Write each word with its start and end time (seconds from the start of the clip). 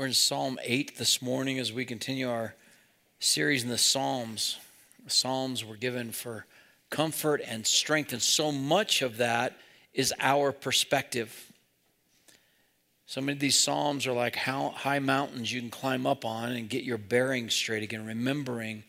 We're 0.00 0.06
in 0.06 0.14
Psalm 0.14 0.58
8 0.62 0.96
this 0.96 1.20
morning 1.20 1.58
as 1.58 1.74
we 1.74 1.84
continue 1.84 2.30
our 2.30 2.54
series 3.18 3.64
in 3.64 3.68
the 3.68 3.76
Psalms. 3.76 4.56
The 5.04 5.10
Psalms 5.10 5.62
were 5.62 5.76
given 5.76 6.10
for 6.10 6.46
comfort 6.88 7.42
and 7.44 7.66
strength, 7.66 8.14
and 8.14 8.22
so 8.22 8.50
much 8.50 9.02
of 9.02 9.18
that 9.18 9.58
is 9.92 10.14
our 10.18 10.52
perspective. 10.52 11.52
So 13.04 13.20
many 13.20 13.34
of 13.34 13.40
these 13.40 13.58
Psalms 13.58 14.06
are 14.06 14.14
like 14.14 14.36
how 14.36 14.70
high 14.70 15.00
mountains 15.00 15.52
you 15.52 15.60
can 15.60 15.68
climb 15.68 16.06
up 16.06 16.24
on 16.24 16.52
and 16.52 16.70
get 16.70 16.82
your 16.82 16.96
bearings 16.96 17.54
straight 17.54 17.82
again, 17.82 18.06
remembering 18.06 18.84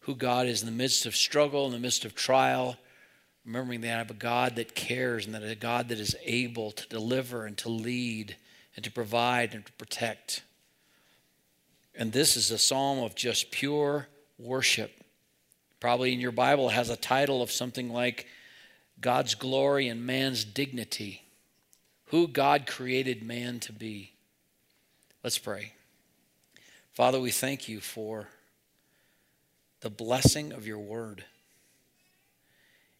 who 0.00 0.16
God 0.16 0.48
is 0.48 0.62
in 0.62 0.66
the 0.66 0.72
midst 0.72 1.06
of 1.06 1.14
struggle, 1.14 1.66
in 1.66 1.72
the 1.74 1.78
midst 1.78 2.04
of 2.04 2.16
trial, 2.16 2.76
remembering 3.44 3.82
that 3.82 3.94
I 3.94 3.98
have 3.98 4.10
a 4.10 4.14
God 4.14 4.56
that 4.56 4.74
cares 4.74 5.26
and 5.26 5.34
that 5.36 5.44
a 5.44 5.54
God 5.54 5.90
that 5.90 6.00
is 6.00 6.16
able 6.24 6.72
to 6.72 6.88
deliver 6.88 7.46
and 7.46 7.56
to 7.58 7.68
lead 7.68 8.34
and 8.74 8.84
to 8.84 8.90
provide 8.90 9.54
and 9.54 9.64
to 9.64 9.72
protect. 9.74 10.42
And 11.96 12.12
this 12.12 12.36
is 12.36 12.50
a 12.50 12.58
psalm 12.58 12.98
of 12.98 13.14
just 13.14 13.50
pure 13.50 14.06
worship. 14.38 14.92
Probably 15.80 16.12
in 16.12 16.20
your 16.20 16.32
Bible 16.32 16.68
has 16.68 16.90
a 16.90 16.96
title 16.96 17.42
of 17.42 17.50
something 17.50 17.90
like 17.90 18.26
God's 19.00 19.34
glory 19.34 19.88
and 19.88 20.04
man's 20.04 20.44
dignity. 20.44 21.22
Who 22.06 22.28
God 22.28 22.66
created 22.66 23.22
man 23.22 23.60
to 23.60 23.72
be. 23.72 24.12
Let's 25.24 25.38
pray. 25.38 25.72
Father, 26.92 27.20
we 27.20 27.30
thank 27.30 27.68
you 27.68 27.80
for 27.80 28.28
the 29.80 29.90
blessing 29.90 30.52
of 30.52 30.66
your 30.66 30.78
word 30.78 31.24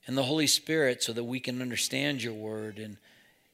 and 0.06 0.16
the 0.16 0.22
Holy 0.22 0.46
Spirit 0.46 1.02
so 1.02 1.12
that 1.12 1.24
we 1.24 1.40
can 1.40 1.60
understand 1.62 2.22
your 2.22 2.34
word 2.34 2.78
and 2.78 2.96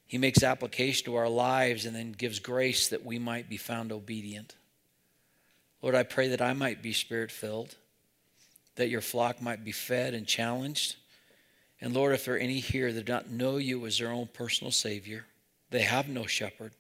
he 0.07 0.19
makes 0.19 0.43
application 0.43 1.07
to 1.07 1.15
our 1.17 1.29
lives 1.29 1.87
and 1.87 1.97
then 1.97 2.13
gives 2.13 2.39
grace 2.39 2.89
that 2.89 3.05
we 3.05 3.19
might 3.19 3.49
be 3.49 3.57
found 3.57 3.93
obedient. 3.93 4.55
Lord, 5.83 5.95
I 5.97 6.05
pray 6.05 6.29
that 6.29 6.41
I 6.41 6.53
might 6.53 6.81
be 6.81 6.93
spirit 6.93 7.33
filled, 7.33 7.75
that 8.77 8.89
your 8.89 9.01
flock 9.01 9.43
might 9.43 9.65
be 9.65 9.73
fed 9.73 10.15
and 10.15 10.27
challenged. 10.27 10.97
And 11.81 11.93
Lord, 11.93 12.15
if 12.15 12.25
there 12.25 12.37
are 12.37 12.39
any 12.39 12.61
here 12.61 12.93
that 12.93 13.05
do 13.05 13.13
not 13.13 13.31
know 13.31 13.57
you 13.57 13.85
as 13.85 13.99
their 13.99 14.13
own 14.13 14.29
personal 14.33 14.71
Savior, 14.71 15.27
they 15.71 15.83
have 15.83 16.09
no 16.09 16.27
shepherd. 16.27 16.73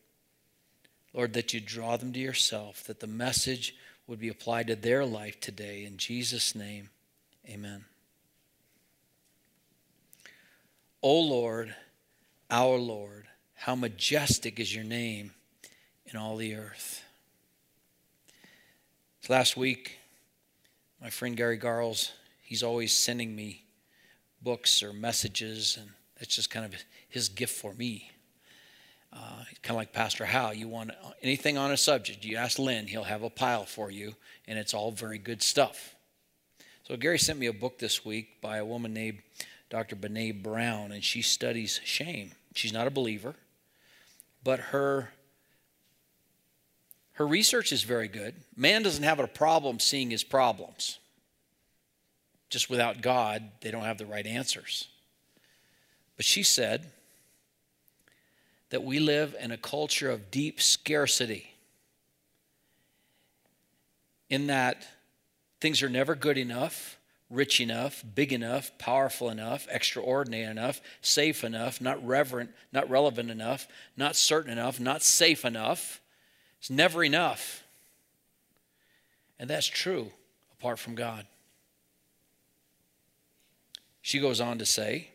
Lord, 1.12 1.33
that 1.34 1.53
you 1.53 1.61
draw 1.61 1.97
them 1.97 2.12
to 2.12 2.20
yourself, 2.20 2.84
that 2.84 3.00
the 3.00 3.06
message 3.06 3.75
would 4.06 4.20
be 4.20 4.28
applied 4.28 4.69
to 4.69 4.77
their 4.77 5.05
life 5.05 5.41
today. 5.41 5.84
In 5.84 5.97
Jesus' 5.97 6.55
name, 6.55 6.91
amen. 7.48 7.84
O 11.03 11.20
Lord, 11.20 11.75
our 12.50 12.78
Lord, 12.78 13.27
how 13.55 13.75
majestic 13.75 14.61
is 14.61 14.75
your 14.75 14.84
name 14.84 15.33
in 16.06 16.16
all 16.16 16.37
the 16.37 16.55
earth. 16.55 17.05
Last 19.33 19.56
week, 19.56 19.97
my 21.00 21.08
friend 21.08 21.34
Gary 21.34 21.56
Garles, 21.56 22.12
he's 22.42 22.62
always 22.62 22.92
sending 22.94 23.34
me 23.34 23.64
books 24.42 24.83
or 24.83 24.92
messages, 24.92 25.78
and 25.80 25.88
that's 26.19 26.36
just 26.36 26.50
kind 26.50 26.66
of 26.66 26.78
his 27.08 27.30
gift 27.30 27.58
for 27.58 27.72
me. 27.72 28.10
Uh, 29.10 29.44
kind 29.62 29.70
of 29.70 29.77
like 29.77 29.94
Pastor 29.94 30.27
Hal. 30.27 30.53
You 30.53 30.69
want 30.69 30.91
anything 31.22 31.56
on 31.56 31.70
a 31.70 31.78
subject, 31.78 32.27
you 32.27 32.36
ask 32.36 32.58
Lynn, 32.58 32.86
he'll 32.86 33.05
have 33.05 33.22
a 33.22 33.30
pile 33.30 33.64
for 33.64 33.91
you, 33.91 34.16
and 34.47 34.58
it's 34.58 34.75
all 34.75 34.91
very 34.91 35.16
good 35.16 35.42
stuff. 35.42 35.94
So 36.86 36.98
Gary 36.98 37.19
sent 37.19 37.38
me 37.38 37.47
a 37.47 37.55
book 37.55 37.78
this 37.78 38.05
week 38.05 38.38
by 38.42 38.58
a 38.58 38.66
woman 38.66 38.92
named 38.92 39.20
Dr. 39.70 39.97
Brene 39.97 40.42
Brown, 40.42 40.92
and 40.92 41.03
she 41.03 41.22
studies 41.22 41.80
shame. 41.84 42.33
She's 42.55 42.75
not 42.75 42.86
a 42.86 42.91
believer, 42.91 43.34
but 44.44 44.60
her 44.60 45.14
her 47.23 47.27
research 47.28 47.70
is 47.70 47.84
very 47.84 48.09
good. 48.09 48.34
Man 48.56 48.83
doesn't 48.83 49.05
have 49.05 49.20
a 49.20 49.28
problem 49.28 49.78
seeing 49.78 50.11
his 50.11 50.25
problems. 50.25 50.98
Just 52.51 52.69
without 52.69 53.01
God, 53.01 53.45
they 53.61 53.70
don't 53.70 53.84
have 53.84 53.98
the 53.98 54.06
right 54.06 54.27
answers. 54.27 54.88
But 56.16 56.27
she 56.27 56.43
said 56.43 56.91
that 58.71 58.82
we 58.82 58.99
live 58.99 59.37
in 59.41 59.53
a 59.53 59.56
culture 59.56 60.11
of 60.11 60.32
deep 60.32 60.61
scarcity, 60.61 61.55
in 64.28 64.49
that 64.49 64.84
things 65.61 65.81
are 65.81 65.88
never 65.88 66.16
good 66.16 66.38
enough, 66.38 66.99
rich 67.31 67.61
enough, 67.61 68.03
big 68.16 68.32
enough, 68.32 68.77
powerful 68.78 69.31
enough, 69.31 69.69
extraordinary 69.71 70.50
enough, 70.50 70.81
safe 71.03 71.44
enough, 71.44 71.81
not 71.81 72.05
reverent, 72.05 72.50
not 72.72 72.91
relevant 72.91 73.31
enough, 73.31 73.69
not 73.97 74.16
certain 74.16 74.50
enough, 74.50 74.81
not 74.81 75.05
safe 75.05 75.44
enough. 75.44 76.00
It's 76.62 76.71
never 76.71 77.03
enough. 77.03 77.65
And 79.37 79.50
that's 79.50 79.67
true 79.67 80.12
apart 80.53 80.78
from 80.78 80.95
God. 80.95 81.27
She 84.00 84.21
goes 84.21 84.41
on 84.41 84.59
to 84.59 84.65
say, 84.65 85.09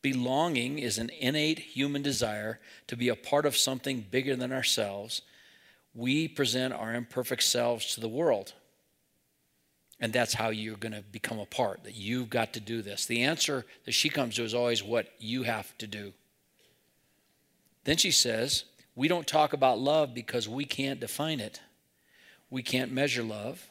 belonging 0.00 0.78
is 0.78 0.98
an 0.98 1.10
innate 1.18 1.58
human 1.58 2.02
desire 2.02 2.60
to 2.86 2.96
be 2.96 3.08
a 3.08 3.16
part 3.16 3.46
of 3.46 3.56
something 3.56 4.06
bigger 4.12 4.36
than 4.36 4.52
ourselves. 4.52 5.22
We 5.92 6.28
present 6.28 6.72
our 6.72 6.94
imperfect 6.94 7.42
selves 7.42 7.96
to 7.96 8.00
the 8.00 8.08
world. 8.08 8.52
And 9.98 10.12
that's 10.12 10.34
how 10.34 10.50
you're 10.50 10.76
going 10.76 10.92
to 10.92 11.02
become 11.02 11.40
a 11.40 11.46
part, 11.46 11.82
that 11.82 11.96
you've 11.96 12.30
got 12.30 12.52
to 12.52 12.60
do 12.60 12.80
this. 12.80 13.06
The 13.06 13.24
answer 13.24 13.66
that 13.86 13.92
she 13.92 14.08
comes 14.08 14.36
to 14.36 14.44
is 14.44 14.54
always 14.54 14.84
what 14.84 15.08
you 15.18 15.42
have 15.42 15.76
to 15.78 15.88
do. 15.88 16.12
Then 17.82 17.96
she 17.96 18.12
says, 18.12 18.66
we 18.94 19.08
don't 19.08 19.26
talk 19.26 19.52
about 19.52 19.78
love 19.78 20.14
because 20.14 20.48
we 20.48 20.64
can't 20.64 21.00
define 21.00 21.40
it. 21.40 21.60
We 22.50 22.62
can't 22.62 22.92
measure 22.92 23.22
love. 23.22 23.68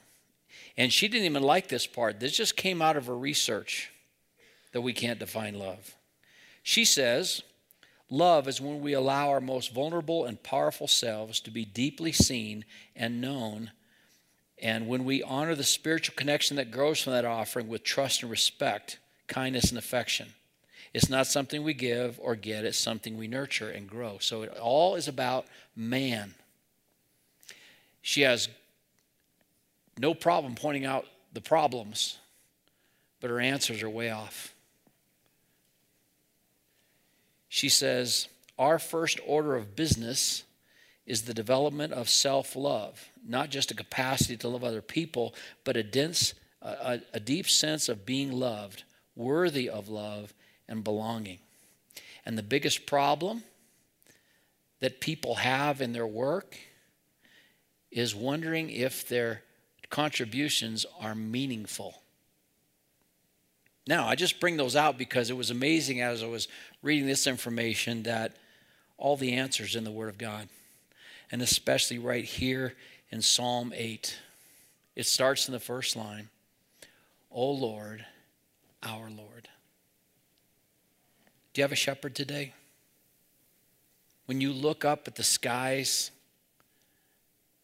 And 0.77 0.91
she 0.91 1.07
didn't 1.07 1.25
even 1.25 1.43
like 1.43 1.67
this 1.67 1.85
part. 1.85 2.19
This 2.19 2.35
just 2.35 2.55
came 2.55 2.81
out 2.81 2.97
of 2.97 3.07
her 3.07 3.17
research 3.17 3.91
that 4.71 4.81
we 4.81 4.93
can't 4.93 5.19
define 5.19 5.57
love. 5.57 5.95
She 6.63 6.85
says, 6.85 7.43
Love 8.09 8.49
is 8.49 8.59
when 8.59 8.81
we 8.81 8.91
allow 8.91 9.29
our 9.29 9.39
most 9.39 9.73
vulnerable 9.73 10.25
and 10.25 10.43
powerful 10.43 10.87
selves 10.87 11.39
to 11.39 11.49
be 11.49 11.63
deeply 11.63 12.11
seen 12.11 12.65
and 12.93 13.21
known, 13.21 13.71
and 14.61 14.87
when 14.87 15.05
we 15.05 15.23
honor 15.23 15.55
the 15.55 15.63
spiritual 15.63 16.13
connection 16.15 16.57
that 16.57 16.71
grows 16.71 16.99
from 16.99 17.13
that 17.13 17.23
offering 17.23 17.69
with 17.69 17.83
trust 17.83 18.21
and 18.21 18.29
respect, 18.29 18.99
kindness 19.27 19.69
and 19.69 19.77
affection. 19.77 20.33
It's 20.93 21.09
not 21.09 21.27
something 21.27 21.63
we 21.63 21.73
give 21.73 22.19
or 22.21 22.35
get, 22.35 22.65
it's 22.65 22.77
something 22.77 23.17
we 23.17 23.27
nurture 23.27 23.69
and 23.69 23.87
grow. 23.87 24.17
So 24.19 24.41
it 24.41 24.57
all 24.57 24.95
is 24.95 25.07
about 25.07 25.45
man. 25.75 26.33
She 28.01 28.21
has 28.21 28.49
no 29.97 30.13
problem 30.13 30.55
pointing 30.55 30.85
out 30.85 31.05
the 31.33 31.41
problems, 31.41 32.17
but 33.19 33.29
her 33.29 33.39
answers 33.39 33.83
are 33.83 33.89
way 33.89 34.09
off. 34.09 34.53
She 37.47 37.69
says, 37.69 38.27
Our 38.57 38.79
first 38.79 39.19
order 39.25 39.55
of 39.55 39.75
business 39.75 40.43
is 41.05 41.23
the 41.23 41.33
development 41.33 41.93
of 41.93 42.09
self 42.09 42.55
love, 42.55 43.09
not 43.25 43.49
just 43.49 43.71
a 43.71 43.75
capacity 43.75 44.37
to 44.37 44.47
love 44.47 44.63
other 44.63 44.81
people, 44.81 45.35
but 45.63 45.77
a 45.77 45.83
dense, 45.83 46.33
a, 46.61 47.01
a, 47.13 47.19
deep 47.19 47.49
sense 47.49 47.89
of 47.89 48.05
being 48.05 48.31
loved, 48.31 48.83
worthy 49.15 49.69
of 49.69 49.89
love, 49.89 50.33
and 50.71 50.83
belonging. 50.83 51.37
And 52.25 52.37
the 52.37 52.43
biggest 52.43 52.87
problem 52.87 53.43
that 54.79 55.01
people 55.01 55.35
have 55.35 55.81
in 55.81 55.93
their 55.93 56.07
work 56.07 56.57
is 57.91 58.15
wondering 58.15 58.69
if 58.69 59.07
their 59.07 59.43
contributions 59.89 60.85
are 60.99 61.13
meaningful. 61.13 62.01
Now, 63.85 64.07
I 64.07 64.15
just 64.15 64.39
bring 64.39 64.57
those 64.57 64.75
out 64.75 64.97
because 64.97 65.29
it 65.29 65.37
was 65.37 65.51
amazing 65.51 66.01
as 66.01 66.23
I 66.23 66.27
was 66.27 66.47
reading 66.81 67.05
this 67.05 67.27
information 67.27 68.03
that 68.03 68.37
all 68.97 69.17
the 69.17 69.33
answers 69.33 69.75
in 69.75 69.83
the 69.83 69.91
Word 69.91 70.09
of 70.09 70.17
God, 70.17 70.47
and 71.31 71.41
especially 71.41 71.99
right 71.99 72.23
here 72.23 72.75
in 73.11 73.21
Psalm 73.21 73.73
8. 73.75 74.17
It 74.95 75.05
starts 75.05 75.47
in 75.47 75.53
the 75.53 75.59
first 75.59 75.95
line 75.95 76.29
O 77.29 77.51
Lord, 77.51 78.05
our 78.83 79.09
Lord. 79.09 79.49
Do 81.53 81.59
you 81.59 81.63
have 81.63 81.71
a 81.71 81.75
shepherd 81.75 82.15
today? 82.15 82.53
When 84.25 84.39
you 84.39 84.53
look 84.53 84.85
up 84.85 85.07
at 85.07 85.15
the 85.15 85.23
skies 85.23 86.11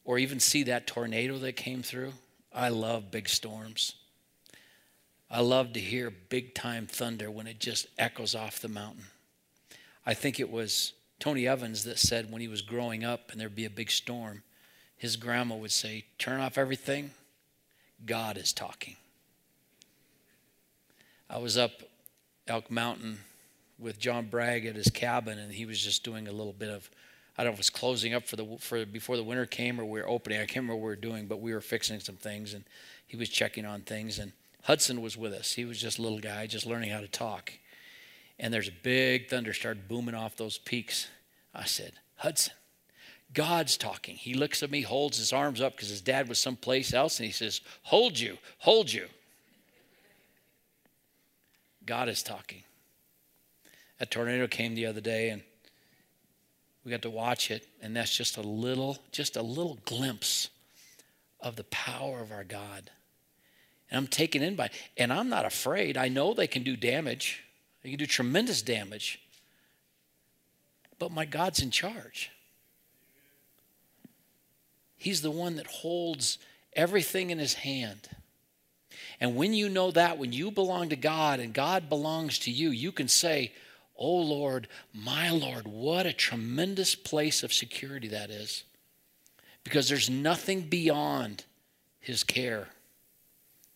or 0.03 0.17
even 0.17 0.39
see 0.39 0.63
that 0.63 0.87
tornado 0.87 1.37
that 1.37 1.55
came 1.55 1.81
through, 1.81 2.13
I 2.53 2.69
love 2.69 3.11
big 3.11 3.29
storms. 3.29 3.95
I 5.29 5.41
love 5.41 5.73
to 5.73 5.79
hear 5.79 6.09
big 6.09 6.53
time 6.53 6.87
thunder 6.87 7.31
when 7.31 7.47
it 7.47 7.59
just 7.59 7.87
echoes 7.97 8.35
off 8.35 8.59
the 8.59 8.67
mountain. 8.67 9.05
I 10.05 10.13
think 10.13 10.39
it 10.39 10.51
was 10.51 10.93
Tony 11.19 11.47
Evans 11.47 11.83
that 11.83 11.99
said 11.99 12.31
when 12.31 12.41
he 12.41 12.47
was 12.47 12.61
growing 12.61 13.03
up 13.03 13.31
and 13.31 13.39
there'd 13.39 13.55
be 13.55 13.65
a 13.65 13.69
big 13.69 13.91
storm, 13.91 14.43
his 14.97 15.15
grandma 15.15 15.55
would 15.55 15.71
say, 15.71 16.05
Turn 16.17 16.39
off 16.39 16.57
everything, 16.57 17.11
God 18.05 18.37
is 18.37 18.53
talking. 18.53 18.95
I 21.29 21.37
was 21.37 21.57
up 21.57 21.83
Elk 22.47 22.71
Mountain 22.71 23.19
with 23.79 23.99
John 23.99 24.27
Bragg 24.27 24.65
at 24.65 24.75
his 24.75 24.89
cabin, 24.89 25.37
and 25.37 25.51
he 25.51 25.65
was 25.65 25.81
just 25.81 26.03
doing 26.03 26.27
a 26.27 26.31
little 26.31 26.53
bit 26.53 26.69
of 26.69 26.89
I 27.37 27.43
don't 27.43 27.51
know 27.51 27.53
if 27.53 27.59
it 27.59 27.59
was 27.59 27.69
closing 27.69 28.13
up 28.15 28.25
for 28.25 28.35
the 28.35 28.57
for 28.59 28.83
before 28.85 29.15
the 29.15 29.23
winter 29.23 29.45
came 29.45 29.79
or 29.79 29.85
we 29.85 30.01
were 30.01 30.09
opening. 30.09 30.39
I 30.39 30.45
can't 30.45 30.63
remember 30.63 30.75
what 30.75 30.83
we 30.83 30.89
were 30.89 30.95
doing, 30.95 31.27
but 31.27 31.39
we 31.39 31.53
were 31.53 31.61
fixing 31.61 31.99
some 31.99 32.15
things 32.15 32.53
and 32.53 32.63
he 33.05 33.15
was 33.15 33.29
checking 33.29 33.65
on 33.65 33.81
things 33.81 34.17
and 34.17 34.31
Hudson 34.63 35.01
was 35.01 35.15
with 35.15 35.33
us. 35.33 35.53
He 35.53 35.63
was 35.63 35.79
just 35.79 35.99
a 35.99 36.01
little 36.01 36.19
guy, 36.19 36.47
just 36.47 36.65
learning 36.65 36.89
how 36.89 36.99
to 36.99 37.07
talk. 37.07 37.53
And 38.39 38.53
there's 38.53 38.67
a 38.67 38.83
big 38.83 39.29
thunder 39.29 39.53
started 39.53 39.87
booming 39.87 40.15
off 40.15 40.35
those 40.35 40.57
peaks. 40.57 41.07
I 41.53 41.65
said, 41.65 41.93
Hudson, 42.17 42.53
God's 43.33 43.77
talking. 43.77 44.15
He 44.15 44.33
looks 44.33 44.63
at 44.63 44.71
me, 44.71 44.81
holds 44.81 45.17
his 45.17 45.31
arms 45.31 45.61
up 45.61 45.75
because 45.75 45.89
his 45.89 46.01
dad 46.01 46.27
was 46.27 46.37
someplace 46.37 46.93
else, 46.93 47.19
and 47.19 47.25
he 47.25 47.31
says, 47.31 47.61
Hold 47.83 48.19
you, 48.19 48.37
hold 48.59 48.91
you. 48.91 49.07
God 51.85 52.09
is 52.09 52.21
talking. 52.21 52.63
A 53.99 54.05
tornado 54.05 54.47
came 54.47 54.75
the 54.75 54.85
other 54.85 55.01
day, 55.01 55.29
and 55.29 55.41
we 56.83 56.91
got 56.91 57.01
to 57.01 57.09
watch 57.09 57.51
it, 57.51 57.67
and 57.81 57.95
that's 57.95 58.15
just 58.15 58.37
a 58.37 58.41
little, 58.41 58.97
just 59.11 59.35
a 59.35 59.41
little 59.41 59.79
glimpse 59.85 60.49
of 61.39 61.55
the 61.55 61.63
power 61.65 62.19
of 62.19 62.31
our 62.31 62.43
God. 62.43 62.91
And 63.89 63.97
I'm 63.97 64.07
taken 64.07 64.41
in 64.41 64.55
by, 64.55 64.69
and 64.97 65.11
I'm 65.11 65.29
not 65.29 65.45
afraid. 65.45 65.97
I 65.97 66.09
know 66.09 66.33
they 66.33 66.47
can 66.47 66.63
do 66.63 66.75
damage. 66.75 67.43
They 67.83 67.89
can 67.89 67.99
do 67.99 68.05
tremendous 68.05 68.61
damage. 68.61 69.19
But 70.99 71.11
my 71.11 71.25
God's 71.25 71.61
in 71.61 71.71
charge. 71.71 72.31
He's 74.95 75.21
the 75.21 75.31
one 75.31 75.55
that 75.55 75.67
holds 75.67 76.37
everything 76.73 77.29
in 77.29 77.39
his 77.39 77.53
hand. 77.53 78.09
And 79.19 79.35
when 79.35 79.53
you 79.53 79.69
know 79.69 79.91
that, 79.91 80.17
when 80.17 80.33
you 80.33 80.51
belong 80.51 80.89
to 80.89 80.95
God 80.95 81.39
and 81.39 81.53
God 81.53 81.89
belongs 81.89 82.39
to 82.39 82.51
you, 82.51 82.69
you 82.69 82.91
can 82.91 83.07
say, 83.07 83.51
Oh 83.97 84.17
Lord, 84.17 84.67
my 84.93 85.29
Lord, 85.29 85.67
what 85.67 86.05
a 86.05 86.13
tremendous 86.13 86.95
place 86.95 87.41
of 87.41 87.51
security 87.51 88.07
that 88.09 88.29
is. 88.29 88.63
Because 89.63 89.89
there's 89.89 90.09
nothing 90.09 90.61
beyond 90.61 91.43
his 91.99 92.23
care, 92.23 92.67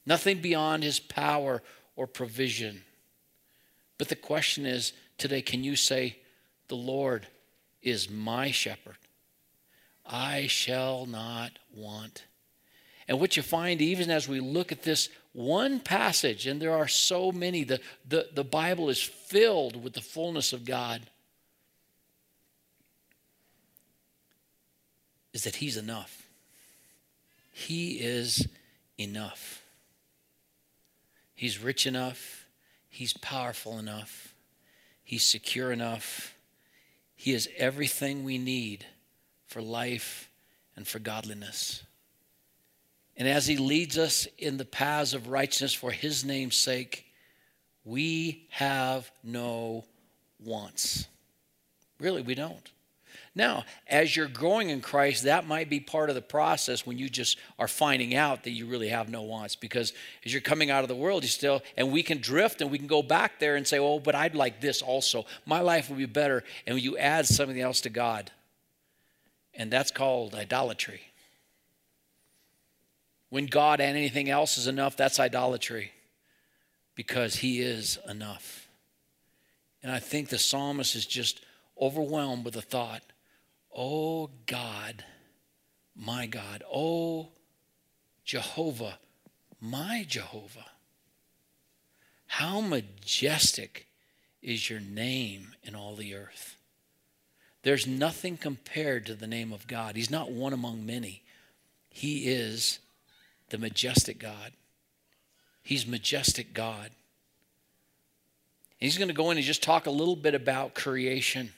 nothing 0.06 0.40
beyond 0.40 0.84
his 0.84 1.00
power 1.00 1.62
or 1.96 2.08
provision. 2.08 2.84
But 3.98 4.10
the 4.10 4.16
question 4.16 4.66
is 4.66 4.94
today, 5.18 5.42
can 5.42 5.64
you 5.64 5.76
say, 5.76 6.18
The 6.68 6.76
Lord 6.76 7.28
is 7.82 8.10
my 8.10 8.52
shepherd? 8.52 8.98
I 10.06 10.48
shall 10.48 11.06
not 11.06 11.60
want. 11.74 12.26
And 13.08 13.20
what 13.20 13.36
you 13.36 13.44
find, 13.44 13.82
even 13.82 14.10
as 14.10 14.28
we 14.28 14.40
look 14.40 14.72
at 14.72 14.84
this 14.84 15.10
one 15.34 15.80
passage, 15.80 16.46
and 16.46 16.62
there 16.62 16.74
are 16.74 16.88
so 16.88 17.32
many, 17.32 17.64
the, 17.64 17.80
the, 18.08 18.28
the 18.34 18.44
Bible 18.44 18.90
is 18.90 19.02
filled 19.02 19.82
with 19.82 19.94
the 19.94 20.02
fullness 20.02 20.52
of 20.52 20.66
God, 20.66 21.02
is 25.34 25.44
that 25.44 25.56
He's 25.56 25.78
enough. 25.78 26.28
He 27.52 27.94
is 27.94 28.48
enough. 28.98 29.62
He's 31.34 31.60
rich 31.60 31.88
enough. 31.88 32.46
He's 32.90 33.14
powerful 33.14 33.80
enough. 33.80 34.34
He's 35.04 35.24
secure 35.24 35.72
enough. 35.72 36.36
He 37.16 37.34
is 37.34 37.50
everything 37.58 38.24
we 38.24 38.38
need 38.38 38.86
for 39.48 39.62
life 39.62 40.30
and 40.76 40.88
for 40.88 41.00
godliness. 41.00 41.84
And 43.18 43.28
as 43.28 43.48
He 43.48 43.58
leads 43.58 43.98
us 43.98 44.28
in 44.38 44.58
the 44.58 44.66
paths 44.66 45.14
of 45.14 45.28
righteousness 45.28 45.74
for 45.74 45.92
His 45.92 46.24
name's 46.26 46.56
sake, 46.56 47.06
we 47.84 48.46
have 48.50 49.12
no 49.24 49.86
wants. 50.44 51.08
Really, 52.00 52.22
we 52.22 52.36
don't. 52.36 52.72
Now, 53.34 53.64
as 53.88 54.14
you're 54.14 54.28
growing 54.28 54.70
in 54.70 54.82
Christ, 54.82 55.24
that 55.24 55.48
might 55.48 55.70
be 55.70 55.80
part 55.80 56.10
of 56.10 56.16
the 56.16 56.22
process 56.22 56.86
when 56.86 56.98
you 56.98 57.08
just 57.08 57.38
are 57.58 57.68
finding 57.68 58.14
out 58.14 58.44
that 58.44 58.52
you 58.52 58.66
really 58.66 58.90
have 58.90 59.08
no 59.08 59.22
wants. 59.22 59.56
Because 59.56 59.94
as 60.26 60.34
you're 60.34 60.42
coming 60.42 60.70
out 60.70 60.84
of 60.84 60.90
the 60.90 60.96
world, 60.96 61.24
you 61.24 61.30
still, 61.30 61.62
and 61.78 61.94
we 61.94 62.04
can 62.04 62.18
drift 62.18 62.60
and 62.60 62.70
we 62.70 62.78
can 62.78 62.88
go 62.88 63.02
back 63.02 63.40
there 63.40 63.56
and 63.56 63.66
say, 63.66 63.80
oh, 63.80 64.00
but 64.00 64.16
I'd 64.16 64.36
like 64.36 64.60
this 64.60 64.82
also. 64.82 65.26
My 65.46 65.62
life 65.62 65.90
would 65.90 65.98
be 65.98 66.06
better. 66.06 66.44
And 66.68 66.82
you 66.82 66.98
add 66.98 67.26
something 67.26 67.60
else 67.60 67.80
to 67.82 67.90
God. 67.90 68.32
And 69.54 69.72
that's 69.72 69.92
called 69.92 70.36
idolatry. 70.36 71.02
When 73.32 73.46
God 73.46 73.80
and 73.80 73.98
anything 73.98 74.30
else 74.30 74.58
is 74.58 74.68
enough, 74.68 74.98
that's 74.98 75.18
idolatry 75.18 75.94
because 76.96 77.38
He 77.38 77.62
is 77.62 77.98
enough. 78.08 78.68
And 79.82 79.90
I 79.90 80.00
think 80.00 80.28
the 80.28 80.38
psalmist 80.38 80.96
is 80.96 81.06
just 81.06 81.42
overwhelmed 81.82 82.44
with 82.44 82.56
the 82.56 82.62
thought, 82.62 83.02
Oh 83.74 84.30
God, 84.46 85.06
my 85.96 86.28
God, 86.28 86.62
oh 86.72 87.30
Jehovah, 88.26 89.00
my 89.62 90.06
Jehovah. 90.06 90.66
How 92.28 92.60
majestic 92.60 93.88
is 94.42 94.70
your 94.70 94.82
name 94.82 95.54
in 95.64 95.74
all 95.74 95.96
the 95.96 96.16
earth. 96.16 96.58
There's 97.64 97.88
nothing 97.88 98.36
compared 98.36 99.06
to 99.06 99.16
the 99.16 99.28
name 99.28 99.54
of 99.54 99.68
God. 99.68 99.96
He's 99.96 100.12
not 100.12 100.32
one 100.32 100.52
among 100.52 100.86
many. 100.86 101.24
He 101.90 102.28
is 102.28 102.80
the 103.52 103.58
majestic 103.58 104.18
God. 104.18 104.52
He's 105.62 105.86
majestic 105.86 106.54
God. 106.54 106.90
And 108.80 108.88
he's 108.88 108.98
going 108.98 109.10
to 109.10 109.14
go 109.14 109.30
in 109.30 109.38
and 109.38 109.46
just 109.46 109.62
talk 109.62 109.86
a 109.86 109.92
little 109.92 110.16
bit 110.16 110.34
about 110.34 110.74
creation. 110.74 111.54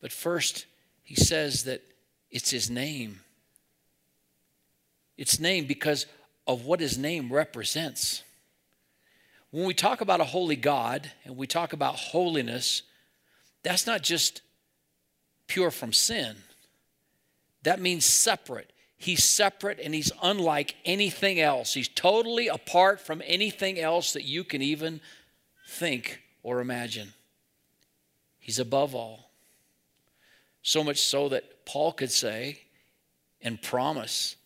But 0.00 0.12
first, 0.12 0.66
he 1.02 1.16
says 1.16 1.64
that 1.64 1.82
it's 2.30 2.50
his 2.50 2.70
name. 2.70 3.20
It's 5.18 5.40
name 5.40 5.66
because 5.66 6.06
of 6.46 6.64
what 6.64 6.80
his 6.80 6.96
name 6.96 7.32
represents. 7.32 8.22
When 9.50 9.66
we 9.66 9.74
talk 9.74 10.00
about 10.00 10.20
a 10.20 10.24
holy 10.24 10.56
God 10.56 11.10
and 11.24 11.36
we 11.36 11.46
talk 11.48 11.72
about 11.72 11.96
holiness, 11.96 12.82
that's 13.64 13.86
not 13.86 14.02
just 14.02 14.42
pure 15.48 15.72
from 15.72 15.92
sin. 15.92 16.36
That 17.64 17.80
means 17.80 18.04
separate. 18.04 18.72
He's 19.02 19.24
separate 19.24 19.80
and 19.82 19.94
he's 19.94 20.12
unlike 20.22 20.76
anything 20.84 21.40
else. 21.40 21.72
He's 21.72 21.88
totally 21.88 22.48
apart 22.48 23.00
from 23.00 23.22
anything 23.24 23.80
else 23.80 24.12
that 24.12 24.24
you 24.24 24.44
can 24.44 24.60
even 24.60 25.00
think 25.66 26.20
or 26.42 26.60
imagine. 26.60 27.14
He's 28.38 28.58
above 28.58 28.94
all. 28.94 29.30
So 30.60 30.84
much 30.84 31.00
so 31.00 31.30
that 31.30 31.64
Paul 31.64 31.92
could 31.92 32.10
say 32.10 32.60
and 33.40 33.62
promise 33.62 34.36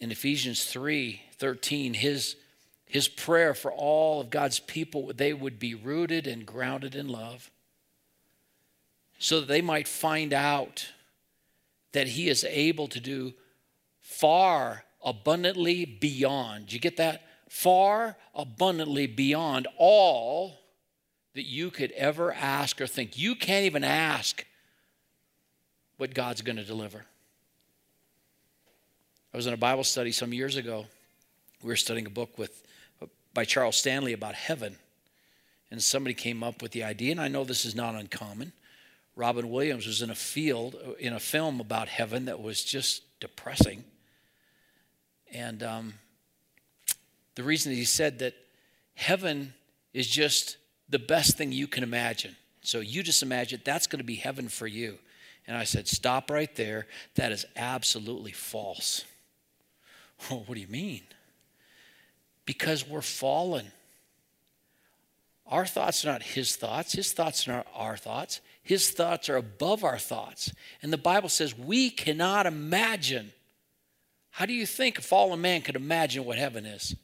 in 0.00 0.12
Ephesians 0.12 0.66
3 0.66 1.22
13, 1.38 1.94
his, 1.94 2.36
his 2.84 3.08
prayer 3.08 3.54
for 3.54 3.72
all 3.72 4.20
of 4.20 4.28
God's 4.28 4.58
people, 4.60 5.12
they 5.14 5.32
would 5.32 5.58
be 5.58 5.74
rooted 5.74 6.26
and 6.26 6.44
grounded 6.44 6.94
in 6.94 7.08
love 7.08 7.50
so 9.18 9.40
that 9.40 9.48
they 9.48 9.62
might 9.62 9.88
find 9.88 10.34
out 10.34 10.88
that 11.92 12.08
He 12.08 12.28
is 12.28 12.44
able 12.44 12.86
to 12.88 13.00
do 13.00 13.32
far 14.18 14.84
abundantly 15.04 15.84
beyond. 15.84 16.72
You 16.72 16.80
get 16.80 16.96
that? 16.96 17.22
Far 17.48 18.16
abundantly 18.34 19.06
beyond 19.06 19.68
all 19.76 20.56
that 21.34 21.46
you 21.46 21.70
could 21.70 21.92
ever 21.92 22.32
ask 22.32 22.80
or 22.80 22.88
think. 22.88 23.16
You 23.16 23.36
can't 23.36 23.64
even 23.64 23.84
ask 23.84 24.44
what 25.98 26.14
God's 26.14 26.42
going 26.42 26.56
to 26.56 26.64
deliver. 26.64 27.04
I 29.32 29.36
was 29.36 29.46
in 29.46 29.54
a 29.54 29.58
Bible 29.58 29.84
study 29.84 30.10
some 30.10 30.32
years 30.32 30.56
ago. 30.56 30.86
We 31.62 31.68
were 31.68 31.76
studying 31.76 32.06
a 32.06 32.10
book 32.10 32.36
with 32.38 32.66
by 33.34 33.44
Charles 33.44 33.76
Stanley 33.76 34.14
about 34.14 34.34
heaven. 34.34 34.76
And 35.70 35.80
somebody 35.80 36.14
came 36.14 36.42
up 36.42 36.60
with 36.60 36.72
the 36.72 36.82
idea, 36.82 37.12
and 37.12 37.20
I 37.20 37.28
know 37.28 37.44
this 37.44 37.64
is 37.64 37.76
not 37.76 37.94
uncommon. 37.94 38.52
Robin 39.14 39.48
Williams 39.48 39.86
was 39.86 40.02
in 40.02 40.10
a 40.10 40.14
field, 40.16 40.74
in 40.98 41.12
a 41.12 41.20
film 41.20 41.60
about 41.60 41.86
heaven 41.86 42.24
that 42.24 42.40
was 42.42 42.64
just 42.64 43.02
depressing. 43.20 43.84
And 45.32 45.62
um, 45.62 45.94
the 47.34 47.42
reason 47.42 47.72
that 47.72 47.76
he 47.76 47.84
said 47.84 48.18
that 48.20 48.34
heaven 48.94 49.54
is 49.92 50.08
just 50.08 50.56
the 50.88 50.98
best 50.98 51.36
thing 51.36 51.52
you 51.52 51.66
can 51.66 51.82
imagine. 51.82 52.36
So 52.62 52.80
you 52.80 53.02
just 53.02 53.22
imagine 53.22 53.60
that's 53.64 53.86
going 53.86 54.00
to 54.00 54.04
be 54.04 54.16
heaven 54.16 54.48
for 54.48 54.66
you. 54.66 54.98
And 55.46 55.56
I 55.56 55.64
said, 55.64 55.88
Stop 55.88 56.30
right 56.30 56.54
there. 56.56 56.86
That 57.14 57.32
is 57.32 57.46
absolutely 57.56 58.32
false. 58.32 59.04
Well, 60.30 60.40
what 60.46 60.54
do 60.54 60.60
you 60.60 60.68
mean? 60.68 61.02
Because 62.44 62.86
we're 62.86 63.00
fallen. 63.00 63.66
Our 65.46 65.64
thoughts 65.64 66.04
are 66.04 66.12
not 66.12 66.22
his 66.22 66.56
thoughts, 66.56 66.92
his 66.92 67.12
thoughts 67.12 67.48
are 67.48 67.52
not 67.52 67.66
our 67.74 67.96
thoughts. 67.96 68.40
His 68.62 68.90
thoughts 68.90 69.30
are 69.30 69.36
above 69.36 69.82
our 69.82 69.98
thoughts. 69.98 70.52
And 70.82 70.92
the 70.92 70.98
Bible 70.98 71.30
says 71.30 71.56
we 71.56 71.88
cannot 71.88 72.44
imagine. 72.44 73.32
How 74.38 74.46
do 74.46 74.52
you 74.52 74.66
think 74.66 75.00
a 75.00 75.02
fallen 75.02 75.40
man 75.40 75.62
could 75.62 75.74
imagine 75.74 76.24
what 76.24 76.38
heaven 76.38 76.64
is? 76.64 76.94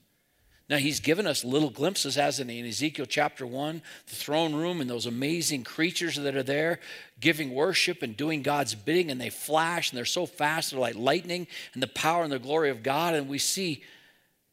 Now, 0.71 0.77
he's 0.77 1.01
given 1.01 1.27
us 1.27 1.43
little 1.43 1.69
glimpses, 1.69 2.15
hasn't 2.15 2.49
he? 2.49 2.61
In 2.61 2.67
Ezekiel 2.67 3.07
chapter 3.07 3.45
1, 3.45 3.83
the 4.07 4.15
throne 4.15 4.55
room 4.55 4.81
and 4.81 4.89
those 4.89 5.07
amazing 5.07 5.65
creatures 5.65 6.15
that 6.15 6.37
are 6.37 6.45
there 6.45 6.79
giving 7.19 7.53
worship 7.53 8.05
and 8.05 8.17
doing 8.17 8.43
God's 8.43 8.77
bidding, 8.77 9.11
and 9.11 9.21
they 9.21 9.31
flash 9.31 9.91
and 9.91 9.99
they're 9.99 10.05
so 10.05 10.27
fast, 10.27 10.71
they're 10.71 10.79
like 10.79 10.95
lightning, 10.95 11.49
and 11.73 11.83
the 11.83 11.89
power 11.89 12.23
and 12.23 12.31
the 12.31 12.39
glory 12.39 12.71
of 12.71 12.85
God. 12.85 13.15
And 13.15 13.29
we 13.29 13.39
see 13.39 13.83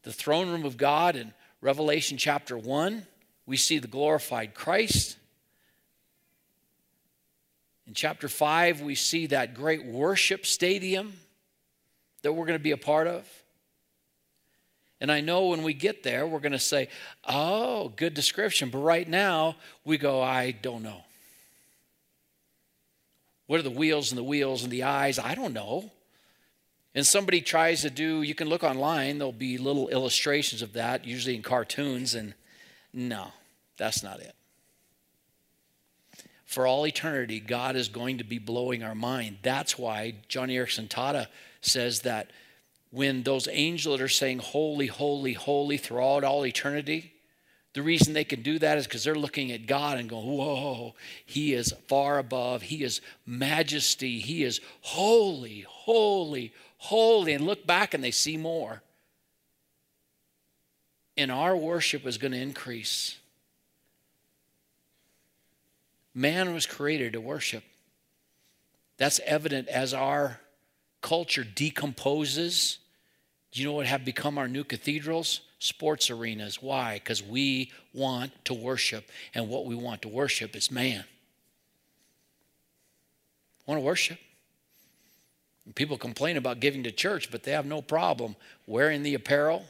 the 0.02 0.12
throne 0.12 0.50
room 0.50 0.64
of 0.64 0.76
God 0.76 1.14
in 1.14 1.32
Revelation 1.60 2.18
chapter 2.18 2.58
1. 2.58 3.06
We 3.46 3.58
see 3.58 3.78
the 3.78 3.86
glorified 3.86 4.54
Christ. 4.54 5.18
In 7.86 7.94
chapter 7.94 8.26
5, 8.26 8.80
we 8.80 8.96
see 8.96 9.28
that 9.28 9.54
great 9.54 9.84
worship 9.86 10.44
stadium 10.44 11.12
that 12.22 12.32
we're 12.32 12.46
going 12.46 12.58
to 12.58 12.62
be 12.62 12.70
a 12.70 12.76
part 12.76 13.06
of. 13.06 13.28
And 15.00 15.10
I 15.10 15.20
know 15.20 15.46
when 15.46 15.64
we 15.64 15.74
get 15.74 16.04
there, 16.04 16.26
we're 16.26 16.38
going 16.38 16.52
to 16.52 16.60
say, 16.60 16.88
oh, 17.28 17.92
good 17.96 18.14
description. 18.14 18.70
But 18.70 18.78
right 18.78 19.08
now, 19.08 19.56
we 19.84 19.98
go, 19.98 20.22
I 20.22 20.52
don't 20.52 20.82
know. 20.82 21.02
What 23.48 23.58
are 23.58 23.64
the 23.64 23.70
wheels 23.70 24.12
and 24.12 24.18
the 24.18 24.24
wheels 24.24 24.62
and 24.62 24.72
the 24.72 24.84
eyes? 24.84 25.18
I 25.18 25.34
don't 25.34 25.52
know. 25.52 25.90
And 26.94 27.06
somebody 27.06 27.40
tries 27.40 27.82
to 27.82 27.90
do, 27.90 28.22
you 28.22 28.34
can 28.34 28.48
look 28.48 28.62
online, 28.62 29.18
there'll 29.18 29.32
be 29.32 29.58
little 29.58 29.88
illustrations 29.88 30.62
of 30.62 30.74
that, 30.74 31.06
usually 31.06 31.34
in 31.34 31.42
cartoons, 31.42 32.14
and 32.14 32.34
no, 32.92 33.28
that's 33.78 34.02
not 34.02 34.20
it. 34.20 34.34
For 36.44 36.66
all 36.66 36.86
eternity, 36.86 37.40
God 37.40 37.76
is 37.76 37.88
going 37.88 38.18
to 38.18 38.24
be 38.24 38.38
blowing 38.38 38.82
our 38.82 38.94
mind. 38.94 39.38
That's 39.42 39.78
why 39.78 40.16
Joni 40.28 40.52
Eareckson 40.52 40.88
Tada 40.88 41.28
says 41.62 42.02
that 42.02 42.30
when 42.90 43.22
those 43.22 43.48
angels 43.50 44.00
are 44.00 44.08
saying, 44.08 44.40
Holy, 44.40 44.86
holy, 44.86 45.32
holy 45.32 45.78
throughout 45.78 46.24
all 46.24 46.44
eternity, 46.44 47.14
the 47.72 47.82
reason 47.82 48.12
they 48.12 48.24
can 48.24 48.42
do 48.42 48.58
that 48.58 48.76
is 48.76 48.86
because 48.86 49.02
they're 49.02 49.14
looking 49.14 49.50
at 49.50 49.66
God 49.66 49.98
and 49.98 50.08
going, 50.08 50.26
Whoa, 50.26 50.94
He 51.24 51.54
is 51.54 51.72
far 51.88 52.18
above. 52.18 52.62
He 52.62 52.84
is 52.84 53.00
majesty. 53.24 54.18
He 54.18 54.44
is 54.44 54.60
holy, 54.82 55.64
holy, 55.66 56.52
holy. 56.76 57.32
And 57.32 57.46
look 57.46 57.66
back 57.66 57.94
and 57.94 58.04
they 58.04 58.10
see 58.10 58.36
more. 58.36 58.82
And 61.16 61.32
our 61.32 61.56
worship 61.56 62.06
is 62.06 62.18
going 62.18 62.32
to 62.32 62.38
increase. 62.38 63.16
Man 66.14 66.52
was 66.52 66.66
created 66.66 67.14
to 67.14 67.20
worship. 67.20 67.64
That's 68.98 69.20
evident 69.24 69.68
as 69.68 69.94
our 69.94 70.41
culture 71.02 71.44
decomposes 71.44 72.78
do 73.52 73.60
you 73.60 73.66
know 73.66 73.74
what 73.74 73.86
have 73.86 74.04
become 74.04 74.38
our 74.38 74.48
new 74.48 74.64
cathedrals? 74.64 75.42
Sports 75.58 76.10
arenas. 76.10 76.62
Why? 76.62 76.94
Because 76.94 77.22
we 77.22 77.70
want 77.92 78.32
to 78.46 78.54
worship, 78.54 79.08
and 79.34 79.48
what 79.48 79.66
we 79.66 79.74
want 79.74 80.02
to 80.02 80.08
worship 80.08 80.56
is 80.56 80.70
man. 80.70 81.04
Want 83.66 83.78
to 83.78 83.84
worship? 83.84 84.18
People 85.74 85.98
complain 85.98 86.36
about 86.36 86.58
giving 86.58 86.82
to 86.82 86.90
church, 86.90 87.30
but 87.30 87.44
they 87.44 87.52
have 87.52 87.66
no 87.66 87.82
problem 87.82 88.34
wearing 88.66 89.02
the 89.02 89.14
apparel, 89.14 89.64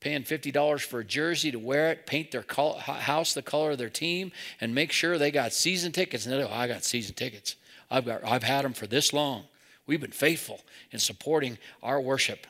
paying 0.00 0.24
$50 0.24 0.80
for 0.80 1.00
a 1.00 1.04
jersey 1.04 1.52
to 1.52 1.58
wear 1.58 1.92
it, 1.92 2.06
paint 2.06 2.32
their 2.32 2.44
house 2.48 3.34
the 3.34 3.42
color 3.42 3.72
of 3.72 3.78
their 3.78 3.90
team, 3.90 4.32
and 4.60 4.74
make 4.74 4.90
sure 4.90 5.18
they 5.18 5.30
got 5.30 5.52
season 5.52 5.92
tickets. 5.92 6.26
And 6.26 6.34
they 6.34 6.42
go, 6.42 6.50
I 6.50 6.66
got 6.66 6.82
season 6.82 7.14
tickets. 7.14 7.54
I've, 7.90 8.06
got, 8.06 8.24
I've 8.24 8.42
had 8.42 8.64
them 8.64 8.72
for 8.72 8.86
this 8.86 9.12
long. 9.12 9.44
We've 9.86 10.00
been 10.00 10.10
faithful 10.12 10.60
in 10.90 10.98
supporting 10.98 11.58
our 11.82 12.00
worship 12.00 12.46